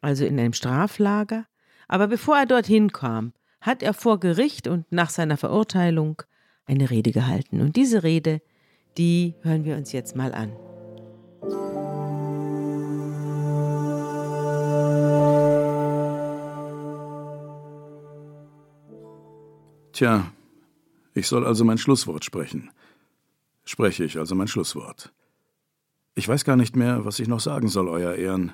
also 0.00 0.24
in 0.24 0.40
einem 0.40 0.54
Straflager. 0.54 1.44
Aber 1.88 2.08
bevor 2.08 2.38
er 2.38 2.46
dorthin 2.46 2.90
kam, 2.90 3.34
hat 3.60 3.82
er 3.82 3.92
vor 3.92 4.18
Gericht 4.18 4.66
und 4.66 4.90
nach 4.90 5.10
seiner 5.10 5.36
Verurteilung 5.36 6.22
eine 6.64 6.88
Rede 6.88 7.12
gehalten. 7.12 7.60
Und 7.60 7.76
diese 7.76 8.02
Rede, 8.02 8.40
die 8.96 9.34
hören 9.42 9.66
wir 9.66 9.76
uns 9.76 9.92
jetzt 9.92 10.16
mal 10.16 10.32
an. 10.32 10.56
Tja, 20.00 20.32
ich 21.12 21.26
soll 21.26 21.46
also 21.46 21.62
mein 21.62 21.76
Schlusswort 21.76 22.24
sprechen. 22.24 22.70
Spreche 23.66 24.02
ich 24.02 24.16
also 24.16 24.34
mein 24.34 24.48
Schlusswort. 24.48 25.12
Ich 26.14 26.26
weiß 26.26 26.46
gar 26.46 26.56
nicht 26.56 26.74
mehr, 26.74 27.04
was 27.04 27.18
ich 27.18 27.28
noch 27.28 27.40
sagen 27.40 27.68
soll, 27.68 27.86
Euer 27.86 28.14
Ehren. 28.14 28.52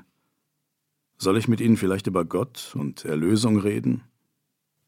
Soll 1.19 1.37
ich 1.37 1.47
mit 1.47 1.61
Ihnen 1.61 1.77
vielleicht 1.77 2.09
über 2.09 2.25
Gott 2.25 2.75
und 2.75 3.05
Erlösung 3.05 3.61
reden? 3.61 4.03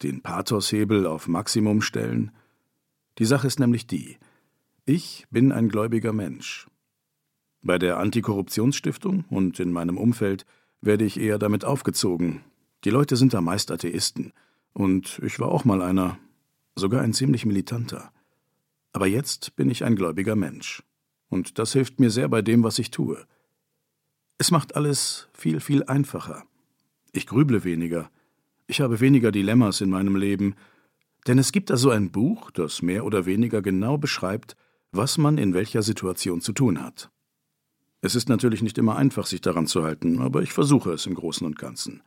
den 0.03 0.21
Pathoshebel 0.21 1.07
auf 1.07 1.29
Maximum 1.29 1.81
stellen? 1.81 2.33
Die 3.19 3.25
Sache 3.25 3.47
ist 3.47 3.61
nämlich 3.61 3.87
die, 3.87 4.17
ich 4.85 5.29
bin 5.31 5.53
ein 5.53 5.69
gläubiger 5.69 6.12
Mensch. 6.12 6.67
Bei 7.62 7.79
der 7.79 7.99
Antikorruptionsstiftung 7.99 9.27
und 9.31 9.61
in 9.61 9.71
meinem 9.71 9.97
Umfeld 9.97 10.45
werde 10.81 11.05
ich 11.05 11.21
eher 11.21 11.38
damit 11.38 11.65
aufgezogen. 11.65 12.41
Die 12.83 12.91
Leute 12.91 13.15
sind 13.15 13.33
da 13.33 13.41
meist 13.41 13.71
Atheisten, 13.71 14.33
und 14.73 15.21
ich 15.25 15.38
war 15.38 15.53
auch 15.53 15.65
mal 15.65 15.83
einer, 15.83 16.19
sogar 16.78 17.02
ein 17.02 17.12
ziemlich 17.12 17.44
militanter. 17.44 18.12
Aber 18.92 19.06
jetzt 19.06 19.56
bin 19.56 19.70
ich 19.70 19.85
ein 19.85 19.97
gläubiger 19.97 20.37
Mensch, 20.37 20.82
und 21.28 21.58
das 21.58 21.73
hilft 21.73 22.00
mir 22.00 22.11
sehr 22.11 22.28
bei 22.28 22.42
dem, 22.42 22.64
was 22.64 22.78
ich 22.78 22.90
tue. 22.90 23.26
Es 24.38 24.50
macht 24.50 24.76
alles 24.76 25.28
viel, 25.32 25.61
viel 25.61 25.85
einfacher. 25.85 26.44
Ich 27.12 27.26
grüble 27.26 27.64
weniger, 27.64 28.11
ich 28.66 28.80
habe 28.80 29.00
weniger 29.00 29.32
Dilemmas 29.32 29.80
in 29.80 29.90
meinem 29.90 30.14
Leben, 30.14 30.54
denn 31.26 31.38
es 31.38 31.52
gibt 31.52 31.70
da 31.70 31.76
so 31.76 31.90
ein 31.90 32.11
Buch, 32.11 32.50
das 32.50 32.82
mehr 32.82 33.04
oder 33.04 33.26
weniger 33.26 33.62
genau 33.62 33.99
beschreibt, 33.99 34.56
was 34.92 35.18
man 35.18 35.38
in 35.38 35.54
welcher 35.54 35.82
Situation 35.82 36.40
zu 36.40 36.52
tun 36.52 36.82
hat. 36.82 37.11
Es 38.00 38.14
ist 38.14 38.28
natürlich 38.28 38.62
nicht 38.62 38.78
immer 38.78 38.97
einfach, 38.97 39.26
sich 39.26 39.40
daran 39.40 39.66
zu 39.66 39.82
halten, 39.82 40.20
aber 40.20 40.42
ich 40.42 40.52
versuche 40.52 40.92
es 40.92 41.06
im 41.06 41.14
Großen 41.14 41.47
und 41.47 41.58
Ganzen. 41.58 42.02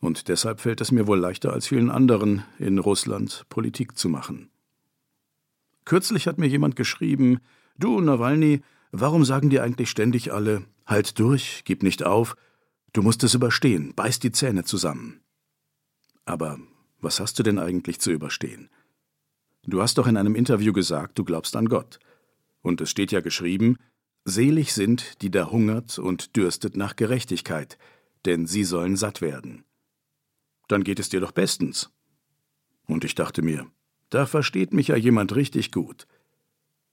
Und 0.00 0.28
deshalb 0.28 0.60
fällt 0.60 0.80
es 0.80 0.92
mir 0.92 1.06
wohl 1.06 1.18
leichter 1.18 1.52
als 1.52 1.66
vielen 1.66 1.90
anderen, 1.90 2.44
in 2.58 2.78
Russland 2.78 3.46
Politik 3.48 3.96
zu 3.96 4.08
machen. 4.08 4.50
Kürzlich 5.84 6.26
hat 6.26 6.38
mir 6.38 6.48
jemand 6.48 6.76
geschrieben, 6.76 7.40
Du, 7.78 8.00
Nawalny, 8.00 8.62
warum 8.92 9.24
sagen 9.24 9.50
dir 9.50 9.62
eigentlich 9.62 9.90
ständig 9.90 10.32
alle, 10.32 10.64
halt 10.86 11.18
durch, 11.18 11.62
gib 11.64 11.82
nicht 11.82 12.04
auf, 12.04 12.36
du 12.92 13.02
musst 13.02 13.22
es 13.24 13.34
überstehen, 13.34 13.94
beiß 13.94 14.18
die 14.18 14.32
Zähne 14.32 14.64
zusammen. 14.64 15.20
Aber 16.24 16.58
was 17.00 17.20
hast 17.20 17.38
du 17.38 17.42
denn 17.42 17.58
eigentlich 17.58 18.00
zu 18.00 18.10
überstehen? 18.10 18.70
Du 19.64 19.82
hast 19.82 19.98
doch 19.98 20.06
in 20.06 20.16
einem 20.16 20.34
Interview 20.34 20.72
gesagt, 20.72 21.18
du 21.18 21.24
glaubst 21.24 21.56
an 21.56 21.68
Gott. 21.68 21.98
Und 22.62 22.80
es 22.80 22.90
steht 22.90 23.12
ja 23.12 23.20
geschrieben, 23.20 23.76
Selig 24.24 24.72
sind, 24.72 25.22
die 25.22 25.30
da 25.30 25.50
hungert 25.50 26.00
und 26.00 26.34
dürstet 26.34 26.76
nach 26.76 26.96
Gerechtigkeit, 26.96 27.78
denn 28.24 28.46
sie 28.46 28.64
sollen 28.64 28.96
satt 28.96 29.20
werden. 29.20 29.65
Dann 30.68 30.84
geht 30.84 30.98
es 30.98 31.08
dir 31.08 31.20
doch 31.20 31.32
bestens. 31.32 31.90
Und 32.86 33.04
ich 33.04 33.14
dachte 33.14 33.42
mir, 33.42 33.66
da 34.10 34.26
versteht 34.26 34.72
mich 34.72 34.88
ja 34.88 34.96
jemand 34.96 35.34
richtig 35.34 35.72
gut. 35.72 36.06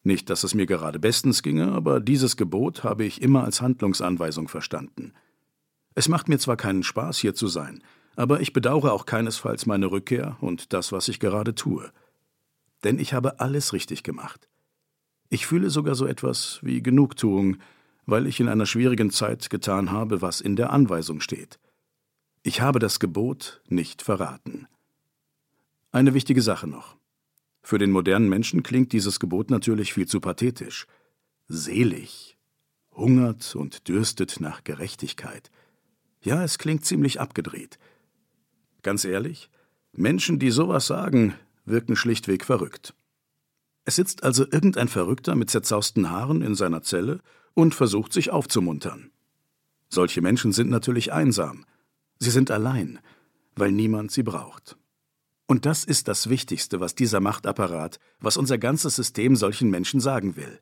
Nicht, 0.03 0.29
dass 0.29 0.43
es 0.43 0.53
mir 0.53 0.65
gerade 0.65 0.99
bestens 0.99 1.43
ginge, 1.43 1.71
aber 1.71 1.99
dieses 1.99 2.35
Gebot 2.35 2.83
habe 2.83 3.05
ich 3.05 3.21
immer 3.21 3.43
als 3.45 3.61
Handlungsanweisung 3.61 4.47
verstanden. 4.47 5.13
Es 5.95 6.09
macht 6.09 6.27
mir 6.27 6.39
zwar 6.39 6.57
keinen 6.57 6.83
Spaß, 6.83 7.19
hier 7.19 7.35
zu 7.35 7.47
sein, 7.47 7.83
aber 8.15 8.41
ich 8.41 8.51
bedauere 8.51 8.91
auch 8.91 9.05
keinesfalls 9.05 9.65
meine 9.65 9.91
Rückkehr 9.91 10.37
und 10.41 10.73
das, 10.73 10.91
was 10.91 11.07
ich 11.07 11.19
gerade 11.19 11.55
tue. 11.55 11.91
Denn 12.83 12.99
ich 12.99 13.13
habe 13.13 13.39
alles 13.39 13.71
richtig 13.71 14.03
gemacht. 14.03 14.49
Ich 15.29 15.47
fühle 15.47 15.69
sogar 15.69 15.95
so 15.95 16.05
etwas 16.05 16.59
wie 16.61 16.83
Genugtuung, 16.83 17.57
weil 18.05 18.27
ich 18.27 18.39
in 18.39 18.49
einer 18.49 18.65
schwierigen 18.65 19.09
Zeit 19.09 19.49
getan 19.49 19.91
habe, 19.91 20.21
was 20.21 20.41
in 20.41 20.55
der 20.55 20.71
Anweisung 20.71 21.21
steht. 21.21 21.59
Ich 22.45 22.59
habe 22.59 22.79
das 22.79 22.99
Gebot 22.99 23.61
nicht 23.69 24.01
verraten. 24.01 24.67
Eine 25.93 26.13
wichtige 26.13 26.41
Sache 26.41 26.67
noch. 26.67 26.97
Für 27.61 27.77
den 27.77 27.89
modernen 27.91 28.27
Menschen 28.27 28.63
klingt 28.63 28.91
dieses 28.91 29.21
Gebot 29.21 29.49
natürlich 29.49 29.93
viel 29.93 30.07
zu 30.09 30.19
pathetisch. 30.19 30.85
Selig, 31.47 32.37
hungert 32.91 33.55
und 33.55 33.87
dürstet 33.87 34.41
nach 34.41 34.65
Gerechtigkeit. 34.65 35.51
Ja, 36.21 36.43
es 36.43 36.57
klingt 36.57 36.83
ziemlich 36.83 37.21
abgedreht. 37.21 37.79
Ganz 38.81 39.05
ehrlich, 39.05 39.49
Menschen, 39.93 40.37
die 40.37 40.51
sowas 40.51 40.85
sagen, 40.85 41.35
wirken 41.63 41.95
schlichtweg 41.95 42.43
verrückt. 42.43 42.93
Es 43.85 43.95
sitzt 43.95 44.23
also 44.23 44.43
irgendein 44.43 44.89
Verrückter 44.89 45.35
mit 45.35 45.49
zerzausten 45.49 46.09
Haaren 46.09 46.41
in 46.41 46.55
seiner 46.55 46.81
Zelle 46.81 47.21
und 47.53 47.73
versucht 47.73 48.11
sich 48.11 48.31
aufzumuntern. 48.31 49.11
Solche 49.87 50.21
Menschen 50.21 50.51
sind 50.51 50.69
natürlich 50.69 51.13
einsam. 51.13 51.65
Sie 52.23 52.31
sind 52.31 52.51
allein, 52.51 52.99
weil 53.57 53.73
niemand 53.73 54.13
sie 54.13 54.23
braucht. 54.23 54.77
Und 55.45 55.65
das 55.65 55.83
ist 55.83 56.07
das 56.07 56.29
Wichtigste, 56.29 56.79
was 56.79 56.95
dieser 56.95 57.19
Machtapparat, 57.19 57.99
was 58.21 58.37
unser 58.37 58.57
ganzes 58.57 58.95
System 58.95 59.35
solchen 59.35 59.69
Menschen 59.69 59.99
sagen 59.99 60.37
will. 60.37 60.61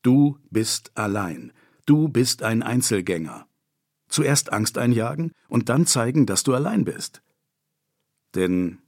Du 0.00 0.38
bist 0.50 0.90
allein. 0.94 1.52
Du 1.84 2.08
bist 2.08 2.42
ein 2.42 2.62
Einzelgänger. 2.62 3.46
Zuerst 4.08 4.54
Angst 4.54 4.78
einjagen 4.78 5.32
und 5.48 5.68
dann 5.68 5.84
zeigen, 5.84 6.24
dass 6.24 6.44
du 6.44 6.54
allein 6.54 6.86
bist. 6.86 7.20
Denn 8.34 8.78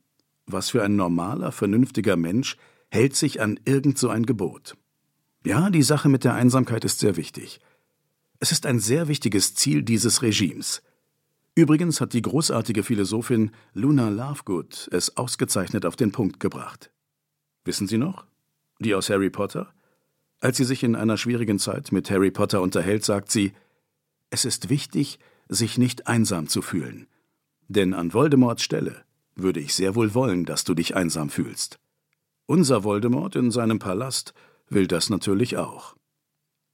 was 0.46 0.70
für 0.70 0.82
ein 0.82 0.96
normaler, 0.96 1.52
vernünftiger 1.52 2.16
Mensch 2.16 2.56
hält 2.90 3.16
sich 3.16 3.42
an 3.42 3.60
irgend 3.66 3.98
so 3.98 4.08
ein 4.08 4.24
Gebot? 4.24 4.78
Ja, 5.44 5.68
die 5.68 5.82
Sache 5.82 6.08
mit 6.08 6.24
der 6.24 6.32
Einsamkeit 6.32 6.86
ist 6.86 7.00
sehr 7.00 7.18
wichtig. 7.18 7.60
Es 8.40 8.50
ist 8.50 8.64
ein 8.64 8.78
sehr 8.78 9.08
wichtiges 9.08 9.54
Ziel 9.54 9.82
dieses 9.82 10.22
Regimes. 10.22 10.80
Übrigens 11.56 12.00
hat 12.00 12.12
die 12.12 12.22
großartige 12.22 12.82
Philosophin 12.82 13.52
Luna 13.74 14.08
Lovegood 14.08 14.88
es 14.90 15.16
ausgezeichnet 15.16 15.86
auf 15.86 15.94
den 15.94 16.10
Punkt 16.10 16.40
gebracht. 16.40 16.90
Wissen 17.64 17.86
Sie 17.86 17.98
noch? 17.98 18.26
Die 18.80 18.94
aus 18.94 19.08
Harry 19.08 19.30
Potter? 19.30 19.72
Als 20.40 20.56
sie 20.56 20.64
sich 20.64 20.82
in 20.82 20.96
einer 20.96 21.16
schwierigen 21.16 21.58
Zeit 21.58 21.92
mit 21.92 22.10
Harry 22.10 22.30
Potter 22.30 22.60
unterhält, 22.60 23.04
sagt 23.04 23.30
sie, 23.30 23.52
es 24.30 24.44
ist 24.44 24.68
wichtig, 24.68 25.18
sich 25.48 25.78
nicht 25.78 26.06
einsam 26.06 26.48
zu 26.48 26.60
fühlen. 26.60 27.06
Denn 27.68 27.94
an 27.94 28.12
Voldemorts 28.12 28.62
Stelle 28.62 29.04
würde 29.36 29.60
ich 29.60 29.74
sehr 29.74 29.94
wohl 29.94 30.12
wollen, 30.12 30.44
dass 30.44 30.64
du 30.64 30.74
dich 30.74 30.96
einsam 30.96 31.30
fühlst. 31.30 31.78
Unser 32.46 32.84
Voldemort 32.84 33.36
in 33.36 33.50
seinem 33.50 33.78
Palast 33.78 34.34
will 34.68 34.86
das 34.86 35.08
natürlich 35.08 35.56
auch. 35.56 35.96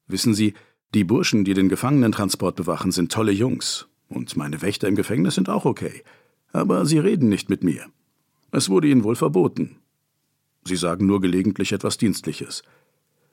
Wissen 0.06 0.34
Sie, 0.34 0.54
die 0.94 1.04
Burschen, 1.04 1.44
die 1.44 1.54
den 1.54 1.68
Gefangenentransport 1.68 2.56
bewachen, 2.56 2.90
sind 2.90 3.12
tolle 3.12 3.30
Jungs, 3.30 3.86
und 4.10 4.36
meine 4.36 4.60
Wächter 4.60 4.88
im 4.88 4.96
Gefängnis 4.96 5.36
sind 5.36 5.48
auch 5.48 5.64
okay. 5.64 6.02
Aber 6.52 6.84
sie 6.84 6.98
reden 6.98 7.28
nicht 7.28 7.48
mit 7.48 7.62
mir. 7.62 7.86
Es 8.50 8.68
wurde 8.68 8.88
ihnen 8.88 9.04
wohl 9.04 9.16
verboten. 9.16 9.76
Sie 10.64 10.76
sagen 10.76 11.06
nur 11.06 11.20
gelegentlich 11.20 11.72
etwas 11.72 11.96
Dienstliches. 11.96 12.62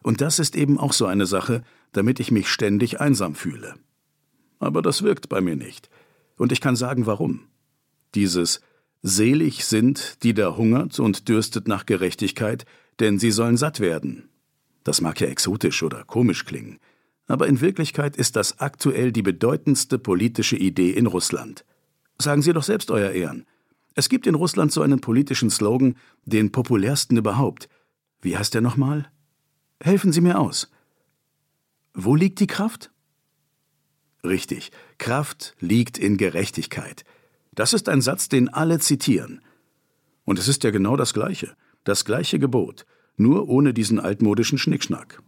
Und 0.03 0.22
das 0.22 0.39
ist 0.39 0.55
eben 0.55 0.77
auch 0.77 0.93
so 0.93 1.07
eine 1.07 1.25
Sache, 1.25 1.63
damit 1.91 2.19
ich 2.19 2.31
mich 2.31 2.48
ständig 2.48 3.01
einsam 3.01 3.34
fühle. 3.34 3.74
Aber 4.60 4.81
das 4.81 5.01
wirkt 5.01 5.29
bei 5.29 5.41
mir 5.41 5.55
nicht. 5.55 5.89
Und 6.38 6.51
ich 6.51 6.62
kann 6.62 6.75
sagen, 6.75 7.07
warum. 7.07 7.41
Dieses 8.13 8.62
Selig 9.01 9.65
sind, 9.65 10.24
die 10.24 10.36
da 10.36 10.55
hungert 10.55 11.00
und 11.00 11.27
dürstet 11.27 11.67
nach 11.67 11.88
Gerechtigkeit, 11.88 12.65
denn 13.00 13.17
sie 13.17 13.31
sollen 13.31 13.57
satt 13.57 13.79
werden. 13.79 14.29
Das 14.84 15.01
mag 15.01 15.19
ja 15.19 15.27
exotisch 15.27 15.81
oder 15.81 16.03
komisch 16.03 16.46
klingen 16.46 16.79
aber 17.27 17.48
in 17.48 17.62
Wirklichkeit 17.62 18.15
ist 18.17 18.36
das 18.36 18.60
aktuell 18.60 19.12
die 19.12 19.22
bedeutendste 19.22 20.00
politische 20.00 20.55
Idee 20.55 20.91
in 20.91 21.05
Russland. 21.05 21.65
Sagen 22.19 22.41
Sie 22.41 22.53
doch 22.53 22.63
selbst, 22.63 22.89
Euer 22.89 23.12
Ehren. 23.12 23.46
Es 23.93 24.10
gibt 24.10 24.27
in 24.27 24.36
Russland 24.36 24.72
so 24.72 24.81
einen 24.81 25.01
politischen 25.01 25.50
Slogan, 25.50 25.96
den 26.25 26.51
populärsten 26.51 27.17
überhaupt. 27.17 27.68
Wie 28.22 28.37
heißt 28.37 28.53
der 28.53 28.61
nochmal? 28.61 29.11
Helfen 29.81 30.11
Sie 30.11 30.22
mir 30.22 30.40
aus. 30.40 30.72
Wo 31.94 32.16
liegt 32.16 32.40
die 32.40 32.48
Kraft? 32.48 32.92
Richtig, 34.24 34.72
Kraft 34.98 35.55
liegt 35.59 35.98
in 35.98 36.18
Gerechtigkeit. 36.18 37.05
Das 37.53 37.74
ist 37.74 37.90
ein 37.90 38.01
Satz, 38.01 38.29
den 38.29 38.50
alle 38.50 38.79
zitieren. 38.79 39.42
Und 40.25 40.40
es 40.40 40.48
ist 40.48 40.63
ja 40.63 40.72
genau 40.72 40.96
das 40.96 41.13
Gleiche, 41.13 41.55
das 41.83 42.05
gleiche 42.05 42.37
Gebot, 42.37 42.85
nur 43.16 43.50
ohne 43.50 43.74
diesen 43.74 44.00
altmodischen 44.00 44.57
Schnickschnack. 44.57 45.22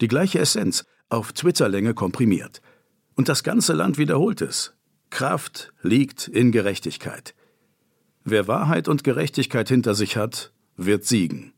Die 0.00 0.08
gleiche 0.08 0.38
Essenz, 0.38 0.84
auf 1.08 1.32
Twitterlänge 1.32 1.94
komprimiert. 1.94 2.60
Und 3.14 3.28
das 3.28 3.42
ganze 3.42 3.72
Land 3.72 3.98
wiederholt 3.98 4.40
es. 4.42 4.74
Kraft 5.10 5.72
liegt 5.82 6.28
in 6.28 6.52
Gerechtigkeit. 6.52 7.34
Wer 8.24 8.48
Wahrheit 8.48 8.88
und 8.88 9.04
Gerechtigkeit 9.04 9.68
hinter 9.68 9.94
sich 9.94 10.16
hat, 10.16 10.52
wird 10.76 11.04
siegen. 11.04 11.52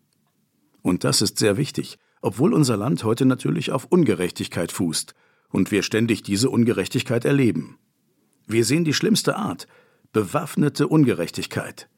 Und 0.82 1.04
das 1.04 1.22
ist 1.22 1.38
sehr 1.38 1.56
wichtig, 1.56 1.98
obwohl 2.20 2.52
unser 2.52 2.76
Land 2.76 3.04
heute 3.04 3.24
natürlich 3.24 3.72
auf 3.72 3.86
Ungerechtigkeit 3.86 4.72
fußt 4.72 5.14
und 5.48 5.70
wir 5.70 5.82
ständig 5.82 6.22
diese 6.22 6.50
Ungerechtigkeit 6.50 7.24
erleben. 7.24 7.78
Wir 8.46 8.64
sehen 8.64 8.84
die 8.84 8.94
schlimmste 8.94 9.36
Art, 9.36 9.66
bewaffnete 10.12 10.88
Ungerechtigkeit. 10.88 11.88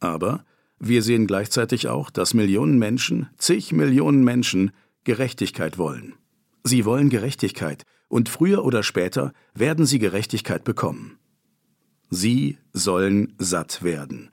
Aber 0.00 0.44
wir 0.78 1.02
sehen 1.02 1.26
gleichzeitig 1.26 1.88
auch, 1.88 2.10
dass 2.10 2.34
Millionen 2.34 2.78
Menschen, 2.78 3.30
zig 3.38 3.72
Millionen 3.72 4.24
Menschen 4.24 4.72
Gerechtigkeit 5.04 5.78
wollen. 5.78 6.14
Sie 6.66 6.84
wollen 6.84 7.10
Gerechtigkeit, 7.10 7.84
und 8.08 8.28
früher 8.28 8.64
oder 8.64 8.82
später 8.82 9.32
werden 9.54 9.86
sie 9.86 10.00
Gerechtigkeit 10.00 10.64
bekommen. 10.64 11.16
Sie 12.10 12.58
sollen 12.72 13.34
satt 13.38 13.84
werden. 13.84 14.32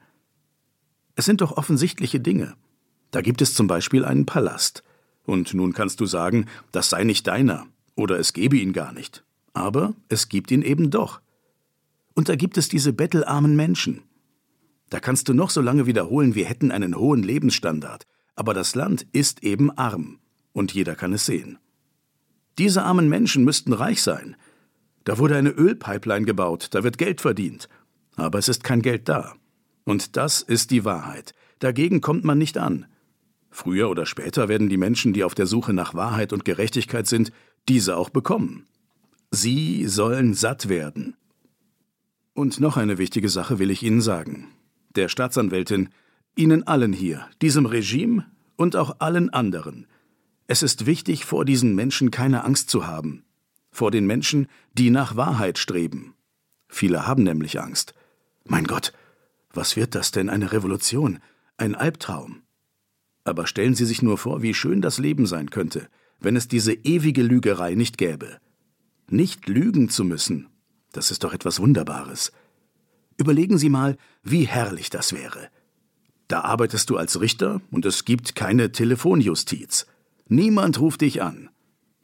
Es 1.14 1.26
sind 1.26 1.42
doch 1.42 1.52
offensichtliche 1.52 2.20
Dinge. 2.20 2.56
Da 3.12 3.22
gibt 3.22 3.44
es 3.44 3.54
zum 3.54 3.68
Beispiel 3.68 4.04
einen 4.04 4.26
Palast. 4.26 4.84
Und 5.28 5.54
nun 5.54 5.74
kannst 5.74 6.00
du 6.00 6.08
sagen, 6.08 6.48
das 6.72 6.90
sei 6.90 7.04
nicht 7.04 7.28
deiner, 7.28 7.68
oder 7.94 8.18
es 8.18 8.34
gebe 8.34 8.58
ihn 8.58 8.74
gar 8.74 8.94
nicht. 8.94 9.24
Aber 9.54 9.94
es 10.10 10.28
gibt 10.28 10.50
ihn 10.50 10.64
eben 10.64 10.90
doch. 10.90 11.22
Und 12.16 12.30
da 12.30 12.36
gibt 12.36 12.58
es 12.58 12.68
diese 12.68 12.94
bettelarmen 12.94 13.56
Menschen. 13.56 14.02
Da 14.90 15.00
kannst 15.00 15.30
du 15.30 15.36
noch 15.36 15.52
so 15.52 15.62
lange 15.62 15.86
wiederholen, 15.86 16.34
wir 16.34 16.46
hätten 16.46 16.72
einen 16.72 16.98
hohen 16.98 17.22
Lebensstandard, 17.22 18.08
aber 18.36 18.56
das 18.56 18.74
Land 18.74 19.06
ist 19.12 19.44
eben 19.44 19.70
arm, 19.70 20.18
und 20.52 20.74
jeder 20.74 20.96
kann 20.96 21.14
es 21.14 21.28
sehen. 21.28 21.60
Diese 22.58 22.84
armen 22.84 23.10
Menschen 23.10 23.44
müssten 23.44 23.74
reich 23.74 24.02
sein. 24.02 24.36
Da 25.04 25.18
wurde 25.18 25.36
eine 25.36 25.50
Ölpipeline 25.50 26.26
gebaut, 26.26 26.70
da 26.72 26.84
wird 26.84 26.98
Geld 26.98 27.22
verdient. 27.22 27.68
Aber 28.16 28.40
es 28.40 28.48
ist 28.48 28.64
kein 28.64 28.82
Geld 28.82 29.10
da. 29.10 29.34
Und 29.86 30.16
das 30.16 30.42
ist 30.42 30.72
die 30.72 30.86
Wahrheit. 30.86 31.34
Dagegen 31.60 32.02
kommt 32.02 32.24
man 32.24 32.38
nicht 32.38 32.58
an. 32.58 32.86
Früher 33.50 33.90
oder 33.90 34.06
später 34.06 34.50
werden 34.50 34.70
die 34.70 34.78
Menschen, 34.78 35.14
die 35.14 35.24
auf 35.24 35.36
der 35.36 35.46
Suche 35.46 35.74
nach 35.74 35.94
Wahrheit 35.94 36.34
und 36.34 36.46
Gerechtigkeit 36.46 37.08
sind, 37.08 37.32
diese 37.68 37.98
auch 37.98 38.10
bekommen. 38.10 38.66
Sie 39.32 39.88
sollen 39.88 40.34
satt 40.34 40.70
werden. 40.70 41.16
Und 42.34 42.60
noch 42.60 42.78
eine 42.78 42.98
wichtige 42.98 43.30
Sache 43.30 43.60
will 43.60 43.72
ich 43.72 43.84
Ihnen 43.84 44.02
sagen. 44.02 44.48
Der 44.96 45.08
Staatsanwältin, 45.08 45.90
Ihnen 46.36 46.64
allen 46.66 46.94
hier, 46.94 47.28
diesem 47.42 47.66
Regime 47.66 48.26
und 48.56 48.76
auch 48.76 48.96
allen 49.00 49.30
anderen. 49.30 49.88
Es 50.54 50.62
ist 50.62 50.86
wichtig, 50.86 51.26
vor 51.26 51.46
diesen 51.46 51.74
Menschen 51.74 52.12
keine 52.12 52.44
Angst 52.44 52.70
zu 52.70 52.86
haben. 52.86 53.24
Vor 53.72 53.90
den 53.90 54.06
Menschen, 54.06 54.46
die 54.74 54.92
nach 54.92 55.16
Wahrheit 55.16 55.58
streben. 55.58 56.14
Viele 56.68 57.08
haben 57.08 57.24
nämlich 57.24 57.60
Angst. 57.60 57.96
Mein 58.46 58.66
Gott, 58.66 58.94
was 59.52 59.76
wird 59.76 59.96
das 59.96 60.12
denn? 60.12 60.30
Eine 60.30 60.52
Revolution? 60.52 61.18
Ein 61.58 61.74
Albtraum? 61.74 62.44
Aber 63.24 63.48
stellen 63.48 63.74
Sie 63.74 63.86
sich 63.86 64.04
nur 64.04 64.20
vor, 64.20 64.44
wie 64.44 64.54
schön 64.54 64.80
das 64.80 65.00
Leben 65.00 65.26
sein 65.26 65.50
könnte, 65.50 65.88
wenn 66.20 66.36
es 66.36 66.48
diese 66.48 66.74
ewige 66.74 67.24
Lügerei 67.24 67.74
nicht 67.74 67.98
gäbe. 67.98 68.38
Nicht 69.10 69.48
lügen 69.48 69.90
zu 69.90 70.04
müssen, 70.04 70.50
das 70.92 71.10
ist 71.10 71.24
doch 71.24 71.34
etwas 71.34 71.60
Wunderbares. 71.62 72.32
Überlegen 73.18 73.58
Sie 73.58 73.70
mal, 73.70 73.98
wie 74.22 74.44
herrlich 74.44 74.92
das 74.92 75.14
wäre. 75.14 75.50
Da 76.28 76.42
arbeitest 76.42 76.92
du 76.92 76.98
als 76.98 77.20
Richter 77.20 77.60
und 77.72 77.88
es 77.88 78.06
gibt 78.06 78.36
keine 78.36 78.72
Telefonjustiz. 78.72 79.88
Niemand 80.28 80.80
ruft 80.80 81.02
dich 81.02 81.22
an. 81.22 81.50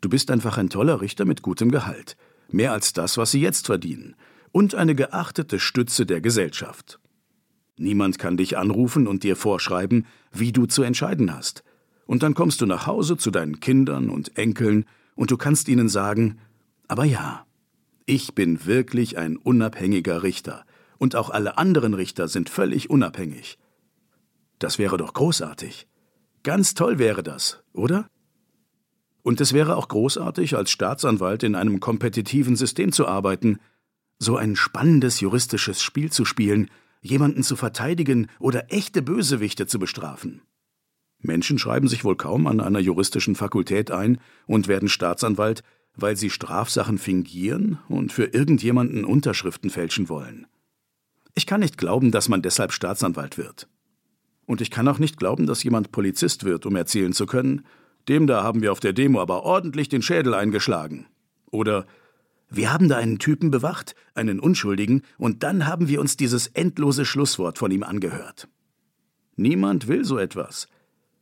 Du 0.01 0.09
bist 0.09 0.31
einfach 0.31 0.57
ein 0.57 0.69
toller 0.69 1.01
Richter 1.01 1.25
mit 1.25 1.41
gutem 1.41 1.71
Gehalt. 1.71 2.15
Mehr 2.49 2.71
als 2.71 2.93
das, 2.93 3.17
was 3.17 3.31
sie 3.31 3.41
jetzt 3.41 3.65
verdienen. 3.65 4.15
Und 4.51 4.75
eine 4.75 4.95
geachtete 4.95 5.59
Stütze 5.59 6.05
der 6.05 6.21
Gesellschaft. 6.21 6.99
Niemand 7.77 8.19
kann 8.19 8.35
dich 8.35 8.57
anrufen 8.57 9.07
und 9.07 9.23
dir 9.23 9.35
vorschreiben, 9.35 10.05
wie 10.31 10.51
du 10.51 10.65
zu 10.65 10.83
entscheiden 10.83 11.33
hast. 11.33 11.63
Und 12.05 12.23
dann 12.23 12.33
kommst 12.33 12.59
du 12.61 12.65
nach 12.65 12.87
Hause 12.87 13.17
zu 13.17 13.31
deinen 13.31 13.59
Kindern 13.59 14.09
und 14.09 14.37
Enkeln 14.37 14.85
und 15.15 15.31
du 15.31 15.37
kannst 15.37 15.69
ihnen 15.69 15.89
sagen, 15.89 16.39
aber 16.87 17.05
ja, 17.05 17.45
ich 18.05 18.33
bin 18.33 18.65
wirklich 18.65 19.17
ein 19.17 19.37
unabhängiger 19.37 20.23
Richter 20.23 20.65
und 20.97 21.15
auch 21.15 21.29
alle 21.29 21.57
anderen 21.57 21.93
Richter 21.93 22.27
sind 22.27 22.49
völlig 22.49 22.89
unabhängig. 22.89 23.59
Das 24.57 24.79
wäre 24.79 24.97
doch 24.97 25.13
großartig. 25.13 25.87
Ganz 26.43 26.73
toll 26.73 26.99
wäre 26.99 27.23
das, 27.23 27.63
oder? 27.73 28.09
Und 29.23 29.41
es 29.41 29.53
wäre 29.53 29.75
auch 29.75 29.89
großartig, 29.89 30.55
als 30.55 30.71
Staatsanwalt 30.71 31.43
in 31.43 31.55
einem 31.55 31.79
kompetitiven 31.79 32.55
System 32.55 32.91
zu 32.91 33.07
arbeiten, 33.07 33.59
so 34.17 34.37
ein 34.37 34.55
spannendes 34.55 35.19
juristisches 35.19 35.81
Spiel 35.81 36.11
zu 36.11 36.25
spielen, 36.25 36.69
jemanden 37.01 37.43
zu 37.43 37.55
verteidigen 37.55 38.27
oder 38.39 38.71
echte 38.71 39.01
Bösewichte 39.01 39.67
zu 39.67 39.79
bestrafen. 39.79 40.41
Menschen 41.21 41.59
schreiben 41.59 41.87
sich 41.87 42.03
wohl 42.03 42.15
kaum 42.15 42.47
an 42.47 42.61
einer 42.61 42.79
juristischen 42.79 43.35
Fakultät 43.35 43.91
ein 43.91 44.19
und 44.47 44.67
werden 44.67 44.89
Staatsanwalt, 44.89 45.63
weil 45.95 46.15
sie 46.15 46.29
Strafsachen 46.29 46.97
fingieren 46.97 47.79
und 47.89 48.13
für 48.13 48.25
irgendjemanden 48.25 49.03
Unterschriften 49.03 49.69
fälschen 49.69 50.07
wollen. 50.07 50.47
Ich 51.35 51.45
kann 51.45 51.59
nicht 51.59 51.77
glauben, 51.77 52.11
dass 52.11 52.29
man 52.29 52.41
deshalb 52.41 52.71
Staatsanwalt 52.71 53.37
wird. 53.37 53.67
Und 54.49 54.61
ich 54.61 54.71
kann 54.71 54.87
auch 54.87 54.97
nicht 54.97 55.17
glauben, 55.17 55.45
dass 55.45 55.61
jemand 55.61 55.91
Polizist 55.91 56.43
wird, 56.43 56.65
um 56.65 56.75
erzählen 56.75 57.13
zu 57.13 57.27
können, 57.27 57.61
dem 58.07 58.25
da 58.25 58.41
haben 58.41 58.63
wir 58.63 58.71
auf 58.71 58.79
der 58.79 58.93
Demo 58.93 59.21
aber 59.21 59.43
ordentlich 59.43 59.89
den 59.89 60.01
Schädel 60.01 60.33
eingeschlagen. 60.33 61.05
Oder 61.51 61.85
wir 62.49 62.73
haben 62.73 62.89
da 62.89 62.97
einen 62.97 63.19
Typen 63.19 63.51
bewacht, 63.51 63.93
einen 64.15 64.39
Unschuldigen, 64.39 65.03
und 65.19 65.43
dann 65.43 65.67
haben 65.67 65.87
wir 65.87 66.01
uns 66.01 66.17
dieses 66.17 66.47
endlose 66.47 67.05
Schlusswort 67.05 67.59
von 67.59 67.69
ihm 67.69 67.83
angehört. 67.83 68.47
Niemand 69.35 69.87
will 69.87 70.03
so 70.03 70.17
etwas. 70.17 70.67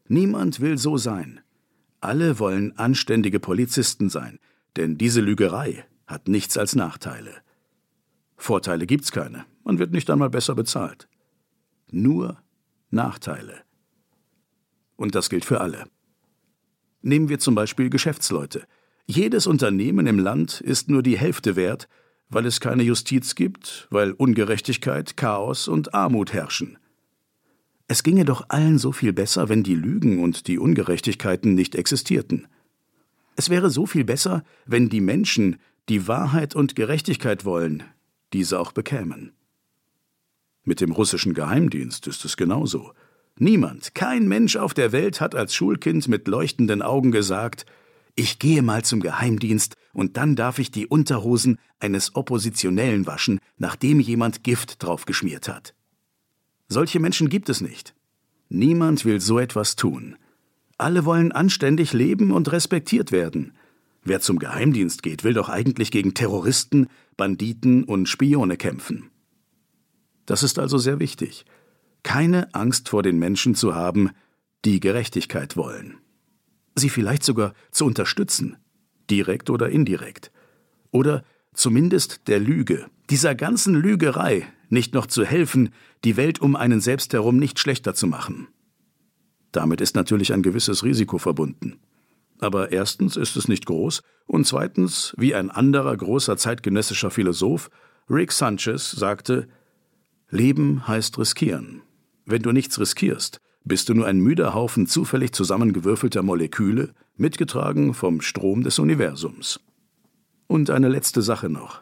Niemand 0.07 0.61
will 0.61 0.77
so 0.77 0.95
sein. 0.95 1.41
Alle 1.99 2.39
wollen 2.39 2.77
anständige 2.77 3.41
Polizisten 3.41 4.07
sein, 4.07 4.39
denn 4.77 4.97
diese 4.97 5.19
Lügerei 5.19 5.83
hat 6.05 6.29
nichts 6.29 6.57
als 6.57 6.77
Nachteile. 6.77 7.33
Vorteile 8.37 8.85
gibt's 8.85 9.11
keine, 9.11 9.43
man 9.65 9.79
wird 9.79 9.91
nicht 9.91 10.09
einmal 10.09 10.29
besser 10.29 10.55
bezahlt. 10.55 11.09
Nur 11.91 12.37
Nachteile. 12.89 13.61
Und 14.95 15.15
das 15.15 15.29
gilt 15.29 15.45
für 15.45 15.61
alle. 15.61 15.85
Nehmen 17.01 17.29
wir 17.29 17.39
zum 17.39 17.55
Beispiel 17.55 17.89
Geschäftsleute. 17.89 18.65
Jedes 19.05 19.47
Unternehmen 19.47 20.07
im 20.07 20.19
Land 20.19 20.59
ist 20.61 20.89
nur 20.89 21.03
die 21.03 21.17
Hälfte 21.17 21.55
wert, 21.55 21.87
weil 22.29 22.45
es 22.45 22.59
keine 22.59 22.83
Justiz 22.83 23.35
gibt, 23.35 23.87
weil 23.89 24.11
Ungerechtigkeit, 24.11 25.15
Chaos 25.15 25.67
und 25.67 25.93
Armut 25.93 26.33
herrschen. 26.33 26.77
Es 27.87 28.03
ginge 28.03 28.25
doch 28.25 28.45
allen 28.49 28.77
so 28.79 28.91
viel 28.91 29.13
besser, 29.13 29.47
wenn 29.47 29.63
die 29.63 29.75
Lügen 29.75 30.21
und 30.21 30.47
die 30.47 30.59
Ungerechtigkeiten 30.59 31.53
nicht 31.53 31.75
existierten. 31.75 32.47
Es 33.37 33.49
wäre 33.49 33.69
so 33.69 33.85
viel 33.85 34.03
besser, 34.03 34.43
wenn 34.65 34.89
die 34.89 34.99
Menschen, 34.99 35.57
die 35.87 36.07
Wahrheit 36.07 36.53
und 36.53 36.75
Gerechtigkeit 36.75 37.45
wollen, 37.45 37.83
diese 38.33 38.59
auch 38.59 38.73
bekämen. 38.73 39.31
Mit 40.67 40.81
dem 40.81 40.91
russischen 40.91 41.33
Geheimdienst 41.33 42.07
ist 42.07 42.25
es 42.25 42.35
genauso. 42.35 42.91
Niemand, 43.39 43.95
kein 43.95 44.27
Mensch 44.27 44.57
auf 44.57 44.73
der 44.73 44.91
Welt 44.91 45.21
hat 45.21 45.33
als 45.33 45.55
Schulkind 45.55 46.09
mit 46.09 46.27
leuchtenden 46.27 46.81
Augen 46.81 47.13
gesagt, 47.13 47.65
ich 48.15 48.37
gehe 48.37 48.61
mal 48.61 48.83
zum 48.83 48.99
Geheimdienst 48.99 49.75
und 49.93 50.17
dann 50.17 50.35
darf 50.35 50.59
ich 50.59 50.69
die 50.69 50.85
Unterhosen 50.85 51.57
eines 51.79 52.17
Oppositionellen 52.17 53.07
waschen, 53.07 53.39
nachdem 53.57 54.01
jemand 54.01 54.43
Gift 54.43 54.83
draufgeschmiert 54.83 55.47
hat. 55.47 55.73
Solche 56.67 56.99
Menschen 56.99 57.29
gibt 57.29 57.47
es 57.47 57.61
nicht. 57.61 57.95
Niemand 58.49 59.05
will 59.05 59.21
so 59.21 59.39
etwas 59.39 59.77
tun. 59.77 60.17
Alle 60.77 61.05
wollen 61.05 61.31
anständig 61.31 61.93
leben 61.93 62.31
und 62.31 62.51
respektiert 62.51 63.13
werden. 63.13 63.53
Wer 64.03 64.19
zum 64.19 64.37
Geheimdienst 64.37 65.01
geht, 65.01 65.23
will 65.23 65.33
doch 65.33 65.47
eigentlich 65.47 65.91
gegen 65.91 66.13
Terroristen, 66.13 66.87
Banditen 67.15 67.85
und 67.85 68.09
Spione 68.09 68.57
kämpfen. 68.57 69.11
Das 70.27 70.43
ist 70.43 70.59
also 70.59 70.77
sehr 70.77 70.99
wichtig. 70.99 71.45
Keine 72.03 72.53
Angst 72.53 72.89
vor 72.89 73.01
den 73.01 73.17
Menschen 73.17 73.55
zu 73.55 73.73
haben, 73.73 74.11
die 74.63 74.79
Gerechtigkeit 74.79 75.57
wollen 75.57 75.97
sie 76.79 76.89
vielleicht 76.89 77.23
sogar 77.23 77.53
zu 77.71 77.85
unterstützen, 77.85 78.57
direkt 79.09 79.49
oder 79.49 79.69
indirekt. 79.69 80.31
Oder 80.91 81.23
zumindest 81.53 82.27
der 82.27 82.39
Lüge, 82.39 82.87
dieser 83.09 83.35
ganzen 83.35 83.75
Lügerei, 83.75 84.47
nicht 84.69 84.93
noch 84.93 85.07
zu 85.07 85.25
helfen, 85.25 85.69
die 86.03 86.17
Welt 86.17 86.41
um 86.41 86.55
einen 86.55 86.81
selbst 86.81 87.13
herum 87.13 87.37
nicht 87.37 87.59
schlechter 87.59 87.93
zu 87.93 88.07
machen. 88.07 88.47
Damit 89.51 89.81
ist 89.81 89.95
natürlich 89.95 90.33
ein 90.33 90.43
gewisses 90.43 90.83
Risiko 90.83 91.17
verbunden. 91.17 91.79
Aber 92.39 92.71
erstens 92.71 93.15
ist 93.15 93.35
es 93.37 93.47
nicht 93.47 93.65
groß 93.65 94.03
und 94.27 94.45
zweitens, 94.45 95.15
wie 95.17 95.33
ein 95.33 95.49
anderer 95.49 95.95
großer 95.95 96.37
zeitgenössischer 96.37 97.09
Philosoph, 97.09 97.71
Rick 98.09 98.31
Sanchez, 98.31 98.91
sagte, 98.91 99.47
Leben 100.29 100.87
heißt 100.87 101.17
riskieren. 101.17 101.81
Wenn 102.25 102.41
du 102.41 102.51
nichts 102.51 102.79
riskierst, 102.79 103.39
bist 103.63 103.87
du 103.87 103.93
nur 103.93 104.07
ein 104.07 104.19
müder 104.19 104.53
Haufen 104.53 104.85
zufällig 104.85 105.31
zusammengewürfelter 105.31 106.21
Moleküle, 106.21 106.93
mitgetragen 107.15 107.93
vom 107.93 108.19
Strom 108.19 108.63
des 108.63 108.77
Universums. 108.79 109.61
Und 110.47 110.69
eine 110.69 110.89
letzte 110.89 111.21
Sache 111.21 111.49
noch. 111.49 111.81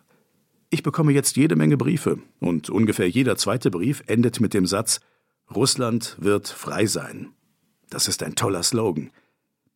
Ich 0.70 0.84
bekomme 0.84 1.12
jetzt 1.12 1.38
jede 1.38 1.56
Menge 1.56 1.78
Briefe, 1.78 2.20
und 2.40 2.70
ungefähr 2.70 3.10
jeder 3.10 3.36
zweite 3.36 3.72
Brief 3.72 4.04
endet 4.08 4.40
mit 4.40 4.54
dem 4.54 4.66
Satz 4.68 5.00
Russland 5.54 6.16
wird 6.20 6.48
frei 6.48 6.86
sein. 6.86 7.30
Das 7.90 8.08
ist 8.08 8.22
ein 8.24 8.36
toller 8.36 8.64
Slogan. 8.64 9.12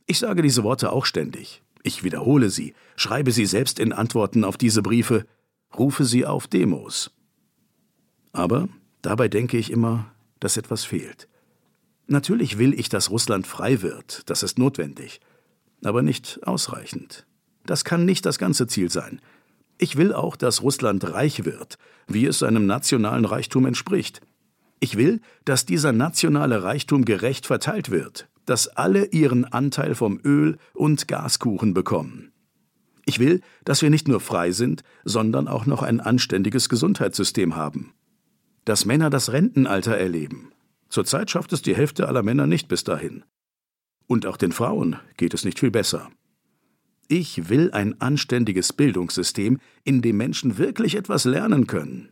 Ich 0.06 0.20
sage 0.20 0.42
diese 0.42 0.64
Worte 0.64 0.92
auch 0.92 1.06
ständig. 1.06 1.62
Ich 1.84 2.04
wiederhole 2.04 2.50
sie, 2.50 2.74
schreibe 2.96 3.32
sie 3.32 3.46
selbst 3.46 3.80
in 3.80 3.94
Antworten 3.94 4.44
auf 4.44 4.58
diese 4.58 4.82
Briefe, 4.82 5.26
rufe 5.78 6.06
sie 6.06 6.26
auf 6.26 6.48
Demos. 6.48 7.12
Aber 8.32 8.70
dabei 9.02 9.28
denke 9.28 9.58
ich 9.58 9.72
immer, 9.72 10.12
dass 10.40 10.58
etwas 10.58 10.84
fehlt. 10.84 11.28
Natürlich 12.08 12.58
will 12.58 12.74
ich, 12.74 12.90
dass 12.90 13.12
Russland 13.12 13.46
frei 13.46 13.82
wird, 13.82 14.30
das 14.30 14.42
ist 14.42 14.58
notwendig, 14.58 15.20
aber 15.84 16.02
nicht 16.02 16.40
ausreichend. 16.44 17.26
Das 17.66 17.86
kann 17.86 18.06
nicht 18.06 18.26
das 18.26 18.40
ganze 18.40 18.68
Ziel 18.68 18.90
sein. 18.90 19.22
Ich 19.78 19.96
will 19.96 20.14
auch, 20.14 20.36
dass 20.36 20.64
Russland 20.64 21.14
reich 21.14 21.46
wird, 21.46 21.78
wie 22.08 22.26
es 22.26 22.40
seinem 22.40 22.66
nationalen 22.66 23.26
Reichtum 23.26 23.66
entspricht. 23.66 24.22
Ich 24.80 24.98
will, 24.98 25.22
dass 25.46 25.66
dieser 25.66 25.92
nationale 25.92 26.64
Reichtum 26.64 27.06
gerecht 27.06 27.46
verteilt 27.46 27.92
wird, 27.92 28.28
dass 28.46 28.68
alle 28.68 29.06
ihren 29.06 29.46
Anteil 29.46 29.94
vom 29.94 30.20
Öl- 30.24 30.58
und 30.74 31.08
Gaskuchen 31.08 31.74
bekommen. 31.74 32.32
Ich 33.06 33.20
will, 33.20 33.42
dass 33.66 33.82
wir 33.82 33.90
nicht 33.90 34.08
nur 34.08 34.20
frei 34.20 34.52
sind, 34.52 34.84
sondern 35.04 35.48
auch 35.48 35.66
noch 35.66 35.84
ein 35.84 36.00
anständiges 36.00 36.70
Gesundheitssystem 36.70 37.56
haben. 37.56 37.94
Dass 38.70 38.86
Männer 38.86 39.10
das 39.10 39.32
Rentenalter 39.32 39.98
erleben, 39.98 40.52
Zurzeit 40.90 41.32
schafft 41.32 41.54
es 41.54 41.64
die 41.64 41.76
Hälfte 41.76 42.08
aller 42.08 42.22
Männer 42.22 42.46
nicht 42.46 42.68
bis 42.68 42.84
dahin. 42.84 43.24
Und 44.06 44.28
auch 44.28 44.38
den 44.38 44.52
Frauen 44.52 44.98
geht 45.18 45.34
es 45.34 45.44
nicht 45.44 45.58
viel 45.58 45.72
besser. 45.72 46.12
Ich 47.08 47.50
will 47.50 47.72
ein 47.72 48.00
anständiges 48.00 48.72
Bildungssystem, 48.72 49.58
in 49.86 50.04
dem 50.04 50.18
Menschen 50.18 50.60
wirklich 50.60 50.94
etwas 50.94 51.26
lernen 51.26 51.66
können. 51.66 52.10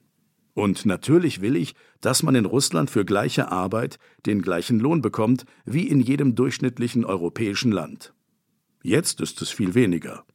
Und 0.56 0.88
natürlich 0.88 1.41
will 1.41 1.56
ich, 1.56 1.76
dass 2.02 2.24
man 2.24 2.34
in 2.34 2.46
Russland 2.46 2.89
für 2.89 3.06
gleiche 3.06 3.52
Arbeit 3.52 4.00
den 4.26 4.41
gleichen 4.41 4.80
Lohn 4.80 5.04
bekommt 5.04 5.46
wie 5.63 5.88
in 5.88 6.00
jedem 6.00 6.34
durchschnittlichen 6.34 7.06
europäischen 7.06 7.72
Land. 7.72 8.15
Jetzt 8.82 9.22
ist 9.22 9.43
es 9.43 9.52
viel 9.52 9.76
weniger. 9.76 10.26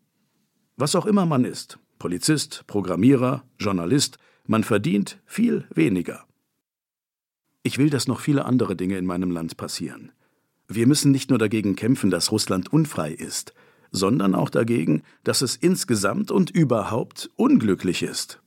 Was 0.76 0.94
auch 0.94 1.06
immer 1.06 1.26
man 1.26 1.44
ist, 1.44 1.80
Polizist, 1.98 2.62
Programmierer, 2.68 3.42
Journalist, 3.58 4.18
man 4.46 4.64
verdient 4.64 5.20
viel 5.24 5.66
weniger. 5.74 6.26
Ich 7.62 7.78
will, 7.78 7.90
dass 7.90 8.08
noch 8.08 8.20
viele 8.20 8.44
andere 8.44 8.76
Dinge 8.76 8.98
in 8.98 9.06
meinem 9.06 9.30
Land 9.30 9.56
passieren. 9.56 10.12
Wir 10.68 10.86
müssen 10.86 11.12
nicht 11.12 11.30
nur 11.30 11.38
dagegen 11.38 11.76
kämpfen, 11.76 12.10
dass 12.10 12.32
Russland 12.32 12.72
unfrei 12.72 13.12
ist, 13.12 13.54
sondern 13.90 14.34
auch 14.34 14.50
dagegen, 14.50 15.02
dass 15.22 15.42
es 15.42 15.56
insgesamt 15.56 16.30
und 16.30 16.50
überhaupt 16.50 17.30
unglücklich 17.36 18.02
ist. 18.02 18.40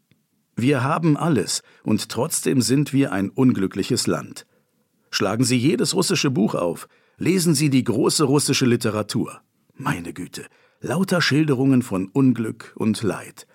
Wir 0.56 0.84
haben 0.84 1.18
alles, 1.18 1.64
und 1.84 2.10
trotzdem 2.10 2.62
sind 2.62 2.94
wir 2.94 3.12
ein 3.12 3.30
unglückliches 3.30 4.08
Land. 4.08 4.46
Schlagen 5.12 5.44
Sie 5.44 5.58
jedes 5.58 5.94
russische 5.94 6.32
Buch 6.32 6.56
auf, 6.56 6.88
lesen 7.18 7.54
Sie 7.54 7.70
die 7.70 7.84
große 7.84 8.24
russische 8.24 8.66
Literatur. 8.66 9.42
Meine 9.76 10.14
Güte, 10.14 10.46
lauter 10.82 11.22
Schilderungen 11.22 11.82
von 11.82 12.08
Unglück 12.08 12.74
und 12.76 13.02
Leid. 13.04 13.48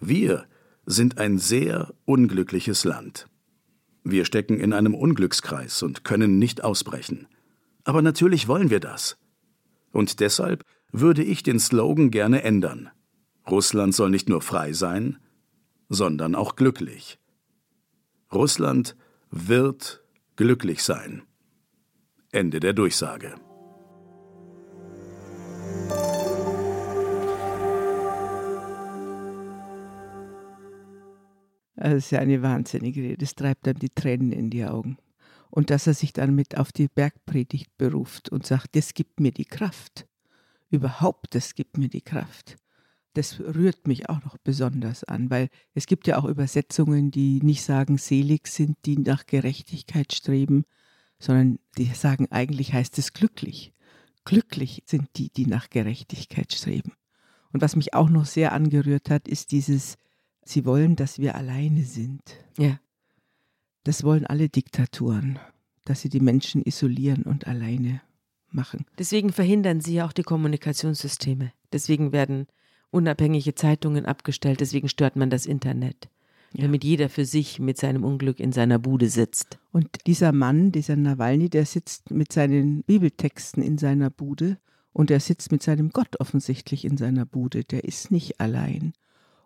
Wir 0.00 0.46
sind 0.86 1.18
ein 1.18 1.38
sehr 1.38 1.94
unglückliches 2.04 2.84
Land. 2.84 3.26
Wir 4.04 4.24
stecken 4.24 4.58
in 4.58 4.72
einem 4.72 4.94
Unglückskreis 4.94 5.82
und 5.82 6.04
können 6.04 6.38
nicht 6.38 6.64
ausbrechen. 6.64 7.28
Aber 7.84 8.02
natürlich 8.02 8.48
wollen 8.48 8.70
wir 8.70 8.80
das. 8.80 9.16
Und 9.92 10.20
deshalb 10.20 10.64
würde 10.90 11.22
ich 11.22 11.42
den 11.42 11.60
Slogan 11.60 12.10
gerne 12.10 12.42
ändern. 12.42 12.90
Russland 13.48 13.94
soll 13.94 14.10
nicht 14.10 14.28
nur 14.28 14.42
frei 14.42 14.72
sein, 14.72 15.18
sondern 15.88 16.34
auch 16.34 16.56
glücklich. 16.56 17.18
Russland 18.32 18.96
wird 19.30 20.02
glücklich 20.36 20.82
sein. 20.82 21.22
Ende 22.30 22.60
der 22.60 22.72
Durchsage. 22.72 23.34
Das 31.76 31.94
ist 31.94 32.10
ja 32.10 32.20
eine 32.20 32.42
wahnsinnige 32.42 33.02
Rede. 33.02 33.18
Das 33.18 33.34
treibt 33.34 33.66
dann 33.66 33.76
die 33.76 33.90
Tränen 33.90 34.32
in 34.32 34.50
die 34.50 34.64
Augen. 34.64 34.98
Und 35.50 35.70
dass 35.70 35.86
er 35.86 35.94
sich 35.94 36.12
dann 36.12 36.34
mit 36.34 36.56
auf 36.56 36.72
die 36.72 36.88
Bergpredigt 36.88 37.76
beruft 37.76 38.30
und 38.30 38.46
sagt, 38.46 38.74
das 38.76 38.94
gibt 38.94 39.20
mir 39.20 39.32
die 39.32 39.44
Kraft. 39.44 40.06
Überhaupt, 40.70 41.34
das 41.34 41.54
gibt 41.54 41.76
mir 41.78 41.88
die 41.88 42.00
Kraft. 42.00 42.56
das 43.14 43.40
rührt 43.40 43.86
mich 43.86 44.08
auch 44.08 44.24
noch 44.24 44.38
besonders 44.38 45.04
an, 45.04 45.30
weil 45.30 45.48
es 45.74 45.86
gibt 45.86 46.06
ja 46.06 46.18
auch 46.18 46.24
Übersetzungen, 46.24 47.10
die 47.10 47.40
nicht 47.42 47.62
sagen, 47.62 47.98
selig 47.98 48.48
sind, 48.48 48.78
die 48.86 48.98
nach 48.98 49.26
Gerechtigkeit 49.26 50.12
streben, 50.12 50.64
sondern 51.18 51.58
die 51.76 51.86
sagen, 51.86 52.28
eigentlich 52.30 52.72
heißt 52.72 52.98
es 52.98 53.12
glücklich. 53.12 53.72
Glücklich 54.24 54.82
sind 54.86 55.08
die, 55.16 55.30
die 55.30 55.46
nach 55.46 55.68
Gerechtigkeit 55.68 56.52
streben. 56.52 56.92
Und 57.52 57.60
was 57.60 57.76
mich 57.76 57.92
auch 57.92 58.08
noch 58.08 58.24
sehr 58.24 58.52
angerührt 58.52 59.10
hat, 59.10 59.28
ist 59.28 59.52
dieses, 59.52 59.96
sie 60.44 60.64
wollen, 60.64 60.96
dass 60.96 61.18
wir 61.18 61.34
alleine 61.34 61.82
sind. 61.84 62.22
Ja. 62.58 62.78
Das 63.84 64.04
wollen 64.04 64.26
alle 64.26 64.48
Diktaturen, 64.48 65.38
dass 65.84 66.02
sie 66.02 66.08
die 66.08 66.20
Menschen 66.20 66.62
isolieren 66.62 67.22
und 67.22 67.46
alleine 67.46 68.00
machen. 68.50 68.84
Deswegen 68.98 69.32
verhindern 69.32 69.80
sie 69.80 69.94
ja 69.94 70.06
auch 70.06 70.12
die 70.12 70.22
Kommunikationssysteme. 70.22 71.52
Deswegen 71.72 72.12
werden 72.12 72.46
unabhängige 72.90 73.54
Zeitungen 73.54 74.06
abgestellt, 74.06 74.60
deswegen 74.60 74.88
stört 74.88 75.16
man 75.16 75.30
das 75.30 75.46
Internet. 75.46 76.08
Ja. 76.52 76.64
Damit 76.64 76.84
jeder 76.84 77.08
für 77.08 77.24
sich 77.24 77.58
mit 77.58 77.78
seinem 77.78 78.04
Unglück 78.04 78.38
in 78.38 78.52
seiner 78.52 78.78
Bude 78.78 79.08
sitzt. 79.08 79.58
Und 79.72 79.88
dieser 80.06 80.32
Mann, 80.32 80.70
dieser 80.70 80.96
Nawalny, 80.96 81.48
der 81.48 81.64
sitzt 81.64 82.10
mit 82.10 82.30
seinen 82.30 82.82
Bibeltexten 82.82 83.62
in 83.62 83.78
seiner 83.78 84.10
Bude 84.10 84.58
und 84.92 85.10
er 85.10 85.20
sitzt 85.20 85.50
mit 85.50 85.62
seinem 85.62 85.90
Gott 85.90 86.20
offensichtlich 86.20 86.84
in 86.84 86.98
seiner 86.98 87.24
Bude. 87.24 87.64
Der 87.64 87.84
ist 87.84 88.10
nicht 88.10 88.38
allein. 88.38 88.92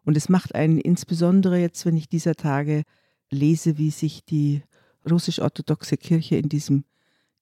Und 0.06 0.16
es 0.16 0.28
macht 0.28 0.54
einen 0.54 0.78
insbesondere 0.78 1.58
jetzt, 1.58 1.84
wenn 1.84 1.96
ich 1.96 2.08
dieser 2.08 2.36
Tage 2.36 2.84
lese, 3.28 3.76
wie 3.76 3.90
sich 3.90 4.24
die 4.24 4.62
russisch-orthodoxe 5.10 5.96
Kirche 5.96 6.36
in 6.36 6.48
diesem 6.48 6.84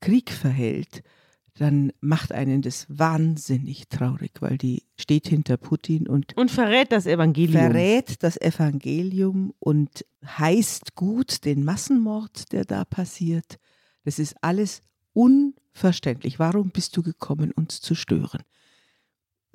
Krieg 0.00 0.33
verhält, 0.33 1.03
dann 1.59 1.92
macht 2.00 2.33
einen 2.33 2.62
das 2.62 2.87
wahnsinnig 2.88 3.88
traurig, 3.88 4.33
weil 4.40 4.57
die 4.57 4.83
steht 4.96 5.29
hinter 5.29 5.59
Putin 5.59 6.09
und, 6.09 6.35
und 6.38 6.50
verrät 6.50 6.90
das 6.90 7.07
Evangelium. 7.07 7.53
Verrät 7.70 8.22
das 8.22 8.40
Evangelium 8.40 9.53
und 9.61 10.05
heißt 10.27 10.94
gut 10.94 11.44
den 11.44 11.64
Massenmord, 11.64 12.50
der 12.50 12.64
da 12.64 12.87
passiert. 12.87 13.59
Das 14.05 14.18
ist 14.18 14.37
alles 14.40 14.81
unverständlich. 15.12 16.38
Warum 16.38 16.70
bist 16.70 16.96
du 16.96 17.03
gekommen, 17.03 17.53
uns 17.53 17.83
zu 17.83 17.94
stören? 17.94 18.42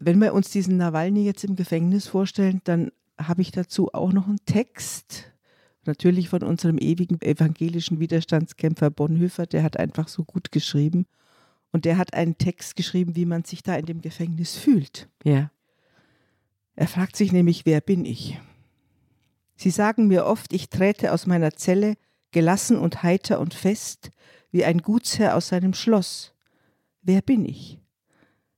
Wenn 0.01 0.21
wir 0.21 0.33
uns 0.33 0.49
diesen 0.49 0.77
Nawalny 0.77 1.25
jetzt 1.25 1.43
im 1.43 1.55
Gefängnis 1.55 2.07
vorstellen, 2.07 2.61
dann 2.63 2.91
habe 3.17 3.41
ich 3.41 3.51
dazu 3.51 3.93
auch 3.93 4.13
noch 4.13 4.27
einen 4.27 4.43
Text, 4.45 5.31
natürlich 5.85 6.29
von 6.29 6.41
unserem 6.41 6.77
ewigen 6.77 7.21
evangelischen 7.21 7.99
Widerstandskämpfer 7.99 8.91
Bonhoeffer, 8.91 9.45
der 9.45 9.63
hat 9.63 9.77
einfach 9.77 10.07
so 10.07 10.23
gut 10.23 10.51
geschrieben. 10.51 11.05
Und 11.71 11.85
der 11.85 11.97
hat 11.97 12.13
einen 12.13 12.37
Text 12.37 12.75
geschrieben, 12.75 13.15
wie 13.15 13.25
man 13.25 13.43
sich 13.43 13.61
da 13.61 13.75
in 13.75 13.85
dem 13.85 14.01
Gefängnis 14.01 14.55
fühlt. 14.55 15.09
Ja. 15.23 15.51
Er 16.75 16.87
fragt 16.87 17.15
sich 17.15 17.31
nämlich, 17.31 17.65
wer 17.65 17.81
bin 17.81 18.05
ich? 18.05 18.39
Sie 19.55 19.69
sagen 19.69 20.07
mir 20.07 20.25
oft, 20.25 20.53
ich 20.53 20.69
träte 20.69 21.11
aus 21.11 21.27
meiner 21.27 21.51
Zelle 21.51 21.95
gelassen 22.31 22.77
und 22.77 23.03
heiter 23.03 23.39
und 23.39 23.53
fest, 23.53 24.11
wie 24.51 24.63
ein 24.63 24.79
Gutsherr 24.79 25.35
aus 25.35 25.49
seinem 25.49 25.73
Schloss. 25.73 26.33
Wer 27.01 27.21
bin 27.21 27.45
ich? 27.45 27.79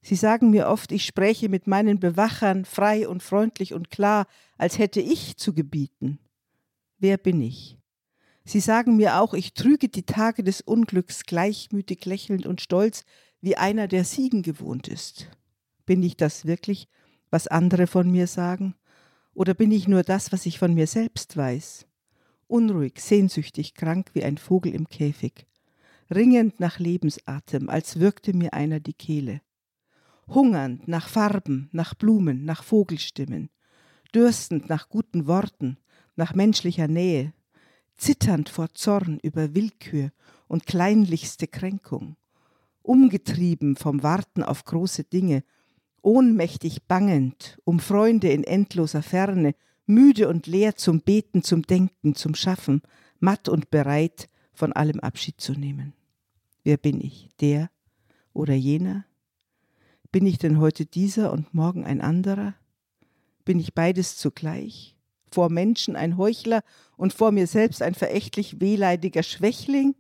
Sie 0.02 0.16
sagen 0.16 0.50
mir 0.50 0.68
oft, 0.68 0.92
ich 0.92 1.06
spräche 1.06 1.48
mit 1.48 1.68
meinen 1.68 2.00
Bewachern 2.00 2.66
frei 2.66 3.08
und 3.08 3.22
freundlich 3.22 3.74
und 3.74 3.92
klar, 3.92 4.26
als 4.58 4.80
hätte 4.80 5.00
ich 5.00 5.38
zu 5.38 5.54
gebieten. 5.54 6.20
Wer 6.98 7.18
bin 7.18 7.42
ich? 7.42 7.78
Sie 8.44 8.60
sagen 8.60 8.98
mir 8.98 9.20
auch, 9.22 9.36
ich 9.36 9.54
trüge 9.54 9.90
die 9.90 10.06
Tage 10.06 10.44
des 10.44 10.62
Unglücks 10.62 11.26
gleichmütig 11.26 12.06
lächelnd 12.06 12.48
und 12.48 12.62
stolz, 12.62 13.06
wie 13.42 13.58
einer, 13.58 13.88
der 13.88 14.04
Siegen 14.04 14.42
gewohnt 14.42 14.88
ist. 14.88 15.28
Bin 15.86 16.02
ich 16.02 16.18
das 16.18 16.46
wirklich, 16.46 16.88
was 17.30 17.48
andere 17.48 17.86
von 17.86 18.10
mir 18.10 18.28
sagen? 18.28 18.76
Oder 19.34 19.54
bin 19.54 19.72
ich 19.72 19.88
nur 19.88 20.04
das, 20.04 20.32
was 20.32 20.46
ich 20.46 20.58
von 20.58 20.74
mir 20.74 20.88
selbst 20.88 21.38
weiß? 21.38 21.86
Unruhig, 22.48 23.00
sehnsüchtig, 23.00 23.76
krank 23.76 24.10
wie 24.14 24.24
ein 24.24 24.38
Vogel 24.38 24.74
im 24.74 24.88
Käfig. 24.88 25.46
Ringend 26.14 26.60
nach 26.60 26.80
Lebensatem, 26.80 27.70
als 27.70 28.00
würgte 28.00 28.34
mir 28.36 28.54
einer 28.54 28.80
die 28.80 28.94
Kehle. 28.94 29.42
Hungernd 30.28 30.88
nach 30.88 31.08
Farben, 31.08 31.70
nach 31.72 31.94
Blumen, 31.94 32.46
nach 32.46 32.64
Vogelstimmen. 32.64 33.50
Dürstend 34.14 34.70
nach 34.70 34.90
guten 34.90 35.28
Worten, 35.28 35.78
nach 36.16 36.34
menschlicher 36.34 36.88
Nähe, 36.88 37.34
zitternd 37.96 38.50
vor 38.50 38.74
Zorn 38.74 39.20
über 39.22 39.56
Willkür 39.56 40.12
und 40.48 40.66
kleinlichste 40.66 41.48
Kränkung, 41.48 42.18
umgetrieben 42.82 43.76
vom 43.76 44.04
Warten 44.04 44.44
auf 44.44 44.66
große 44.66 45.04
Dinge, 45.04 45.44
ohnmächtig 46.02 46.84
bangend 46.88 47.60
um 47.64 47.80
Freunde 47.80 48.32
in 48.32 48.44
endloser 48.44 49.04
Ferne, 49.04 49.56
müde 49.86 50.28
und 50.28 50.48
leer 50.48 50.76
zum 50.76 51.02
Beten, 51.02 51.44
zum 51.44 51.62
Denken, 51.64 52.16
zum 52.16 52.36
Schaffen, 52.36 52.82
matt 53.20 53.50
und 53.50 53.70
bereit, 53.70 54.28
von 54.54 54.74
allem 54.74 55.00
Abschied 55.00 55.40
zu 55.40 55.54
nehmen. 55.54 55.94
Wer 56.64 56.78
bin 56.78 57.02
ich? 57.02 57.30
Der 57.40 57.70
oder 58.34 58.54
jener? 58.54 59.06
Bin 60.12 60.26
ich 60.26 60.38
denn 60.38 60.60
heute 60.60 60.86
dieser 60.86 61.32
und 61.32 61.54
morgen 61.54 61.86
ein 61.86 62.02
anderer? 62.02 62.54
Bin 63.46 63.60
ich 63.60 63.74
beides 63.74 64.18
zugleich? 64.18 64.96
vor 65.32 65.50
Menschen 65.50 65.96
ein 65.96 66.18
Heuchler 66.18 66.64
und 66.98 67.14
vor 67.14 67.32
mir 67.32 67.48
selbst 67.48 67.82
ein 67.82 67.96
verächtlich 67.96 68.60
wehleidiger 68.60 69.24
Schwächling? 69.24 69.96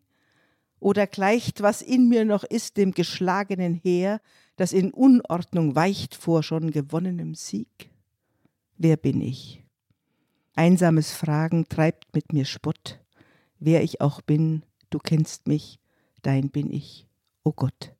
Oder 0.79 1.07
gleicht, 1.07 1.61
was 1.61 1.81
in 1.81 2.09
mir 2.09 2.25
noch 2.25 2.43
ist, 2.43 2.77
dem 2.77 2.91
geschlagenen 2.91 3.75
Heer, 3.75 4.19
das 4.55 4.73
in 4.73 4.91
Unordnung 4.91 5.75
weicht 5.75 6.15
vor 6.15 6.43
schon 6.43 6.71
gewonnenem 6.71 7.35
Sieg? 7.35 7.89
Wer 8.77 8.97
bin 8.97 9.21
ich? 9.21 9.63
Einsames 10.55 11.11
Fragen 11.11 11.65
treibt 11.69 12.13
mit 12.13 12.33
mir 12.33 12.45
Spott. 12.45 12.99
Wer 13.59 13.83
ich 13.83 14.01
auch 14.01 14.21
bin, 14.21 14.63
du 14.89 14.97
kennst 14.97 15.47
mich, 15.47 15.79
dein 16.23 16.49
bin 16.49 16.71
ich, 16.71 17.07
o 17.43 17.49
oh 17.49 17.53
Gott. 17.53 17.93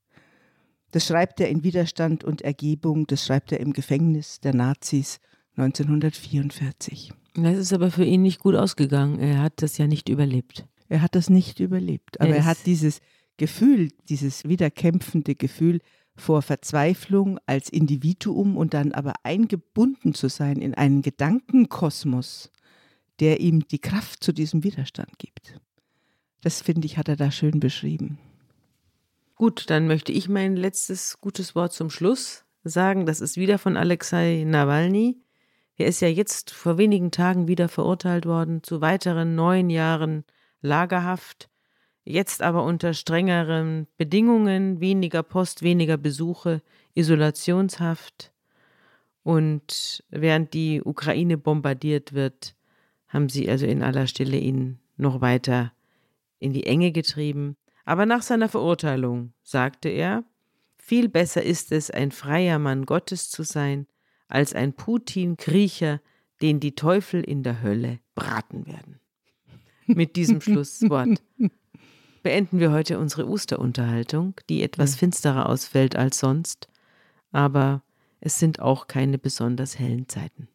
Das 0.92 1.06
schreibt 1.06 1.40
er 1.40 1.50
in 1.50 1.64
Widerstand 1.64 2.24
und 2.24 2.42
Ergebung, 2.42 3.08
das 3.08 3.26
schreibt 3.26 3.52
er 3.52 3.60
im 3.60 3.74
Gefängnis 3.74 4.40
der 4.42 4.54
Nazis 4.54 5.20
1944. 5.56 7.14
Das 7.36 7.58
ist 7.58 7.74
aber 7.74 7.92
für 7.92 8.04
ihn 8.04 8.22
nicht 8.22 8.40
gut 8.40 8.56
ausgegangen. 8.56 9.20
Er 9.20 9.42
hat 9.42 9.62
das 9.62 9.78
ja 9.78 9.88
nicht 9.88 10.10
überlebt. 10.10 10.66
Er 10.90 11.02
hat 11.02 11.16
das 11.16 11.30
nicht 11.30 11.60
überlebt. 11.62 12.20
Aber 12.20 12.32
er, 12.32 12.38
er 12.38 12.46
hat 12.46 12.66
dieses 12.66 13.00
Gefühl, 13.38 13.90
dieses 14.10 14.44
wiederkämpfende 14.44 15.36
Gefühl 15.36 15.80
vor 16.16 16.42
Verzweiflung 16.42 17.40
als 17.46 17.70
Individuum 17.70 18.58
und 18.58 18.74
dann 18.74 18.92
aber 18.92 19.14
eingebunden 19.24 20.14
zu 20.14 20.28
sein 20.28 20.58
in 20.58 20.76
einen 20.76 21.02
Gedankenkosmos, 21.02 22.52
der 23.20 23.40
ihm 23.40 23.68
die 23.68 23.80
Kraft 23.80 24.24
zu 24.24 24.34
diesem 24.34 24.64
Widerstand 24.64 25.18
gibt. 25.18 25.60
Das 26.42 26.62
finde 26.62 26.86
ich, 26.86 26.98
hat 26.98 27.08
er 27.08 27.16
da 27.16 27.32
schön 27.32 27.60
beschrieben. 27.60 28.18
Gut, 29.42 29.72
dann 29.72 29.88
möchte 29.88 30.12
ich 30.12 30.30
mein 30.30 30.56
letztes 30.56 31.20
gutes 31.20 31.56
Wort 31.56 31.74
zum 31.74 31.90
Schluss 31.90 32.46
sagen. 32.64 33.08
Das 33.08 33.22
ist 33.22 33.38
wieder 33.38 33.58
von 33.58 33.76
Alexei 33.76 34.44
Nawalny. 34.46 35.18
Er 35.78 35.88
ist 35.88 36.00
ja 36.00 36.10
jetzt 36.10 36.52
vor 36.52 36.78
wenigen 36.78 37.10
Tagen 37.10 37.48
wieder 37.48 37.68
verurteilt 37.68 38.28
worden 38.28 38.62
zu 38.62 38.82
weiteren 38.82 39.34
neun 39.34 39.72
Jahren 39.72 40.26
Lagerhaft, 40.62 41.50
jetzt 42.04 42.44
aber 42.44 42.64
unter 42.64 42.94
strengeren 42.94 43.88
Bedingungen, 43.98 44.80
weniger 44.80 45.24
Post, 45.24 45.64
weniger 45.64 45.98
Besuche, 45.98 46.62
Isolationshaft. 46.94 48.32
Und 49.24 50.04
während 50.12 50.54
die 50.54 50.84
Ukraine 50.84 51.40
bombardiert 51.40 52.14
wird, 52.14 52.56
haben 53.08 53.28
sie 53.28 53.50
also 53.50 53.66
in 53.66 53.82
aller 53.82 54.06
Stille 54.06 54.38
ihn 54.38 54.78
noch 54.98 55.20
weiter 55.20 55.74
in 56.38 56.54
die 56.54 56.68
Enge 56.68 56.92
getrieben. 56.92 57.58
Aber 57.92 58.06
nach 58.06 58.22
seiner 58.22 58.48
Verurteilung 58.48 59.34
sagte 59.44 59.90
er, 59.90 60.24
viel 60.78 61.10
besser 61.10 61.44
ist 61.44 61.74
es, 61.74 61.92
ein 61.92 62.12
freier 62.12 62.58
Mann 62.58 62.86
Gottes 62.86 63.30
zu 63.30 63.44
sein, 63.44 63.86
als 64.30 64.54
ein 64.54 64.72
Putin-Kriecher, 64.72 66.00
den 66.42 66.62
die 66.62 66.74
Teufel 66.74 67.22
in 67.22 67.44
der 67.44 67.62
Hölle 67.62 68.00
braten 68.16 68.66
werden. 68.66 69.02
Mit 69.88 70.16
diesem 70.16 70.40
Schlusswort 70.42 71.22
beenden 72.24 72.60
wir 72.60 72.72
heute 72.72 72.98
unsere 72.98 73.28
Osterunterhaltung, 73.28 74.36
die 74.48 74.64
etwas 74.64 74.96
finsterer 74.96 75.50
ausfällt 75.50 75.98
als 75.98 76.20
sonst, 76.20 76.70
aber 77.34 77.84
es 78.22 78.40
sind 78.40 78.62
auch 78.62 78.88
keine 78.88 79.18
besonders 79.18 79.78
hellen 79.78 80.08
Zeiten. 80.08 80.48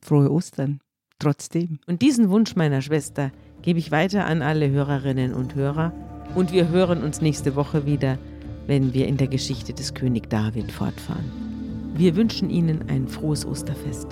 Frohe 0.00 0.32
Ostern, 0.32 0.80
trotzdem. 1.18 1.80
Und 1.86 2.00
diesen 2.00 2.30
Wunsch 2.30 2.56
meiner 2.56 2.80
Schwester 2.80 3.30
gebe 3.60 3.78
ich 3.78 3.90
weiter 3.90 4.24
an 4.24 4.40
alle 4.40 4.70
Hörerinnen 4.70 5.34
und 5.34 5.54
Hörer 5.54 5.92
und 6.34 6.52
wir 6.52 6.68
hören 6.68 7.02
uns 7.02 7.20
nächste 7.20 7.54
Woche 7.56 7.86
wieder, 7.86 8.18
wenn 8.66 8.94
wir 8.94 9.06
in 9.06 9.16
der 9.16 9.28
Geschichte 9.28 9.72
des 9.72 9.94
König 9.94 10.30
David 10.30 10.70
fortfahren. 10.72 11.30
Wir 11.94 12.16
wünschen 12.16 12.48
Ihnen 12.48 12.88
ein 12.88 13.06
frohes 13.06 13.44
Osterfest. 13.44 14.08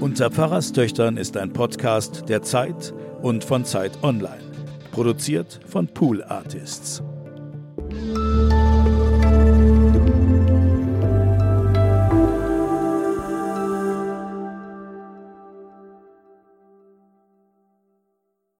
Unter 0.00 0.30
Pfarrerstöchtern 0.30 1.16
ist 1.16 1.36
ein 1.36 1.52
Podcast 1.52 2.28
der 2.28 2.42
Zeit 2.42 2.92
und 3.22 3.44
von 3.44 3.64
Zeit 3.64 3.92
Online. 4.02 4.42
Produziert 4.92 5.60
von 5.66 5.88
Pool 5.88 6.22
Artists. 6.22 7.02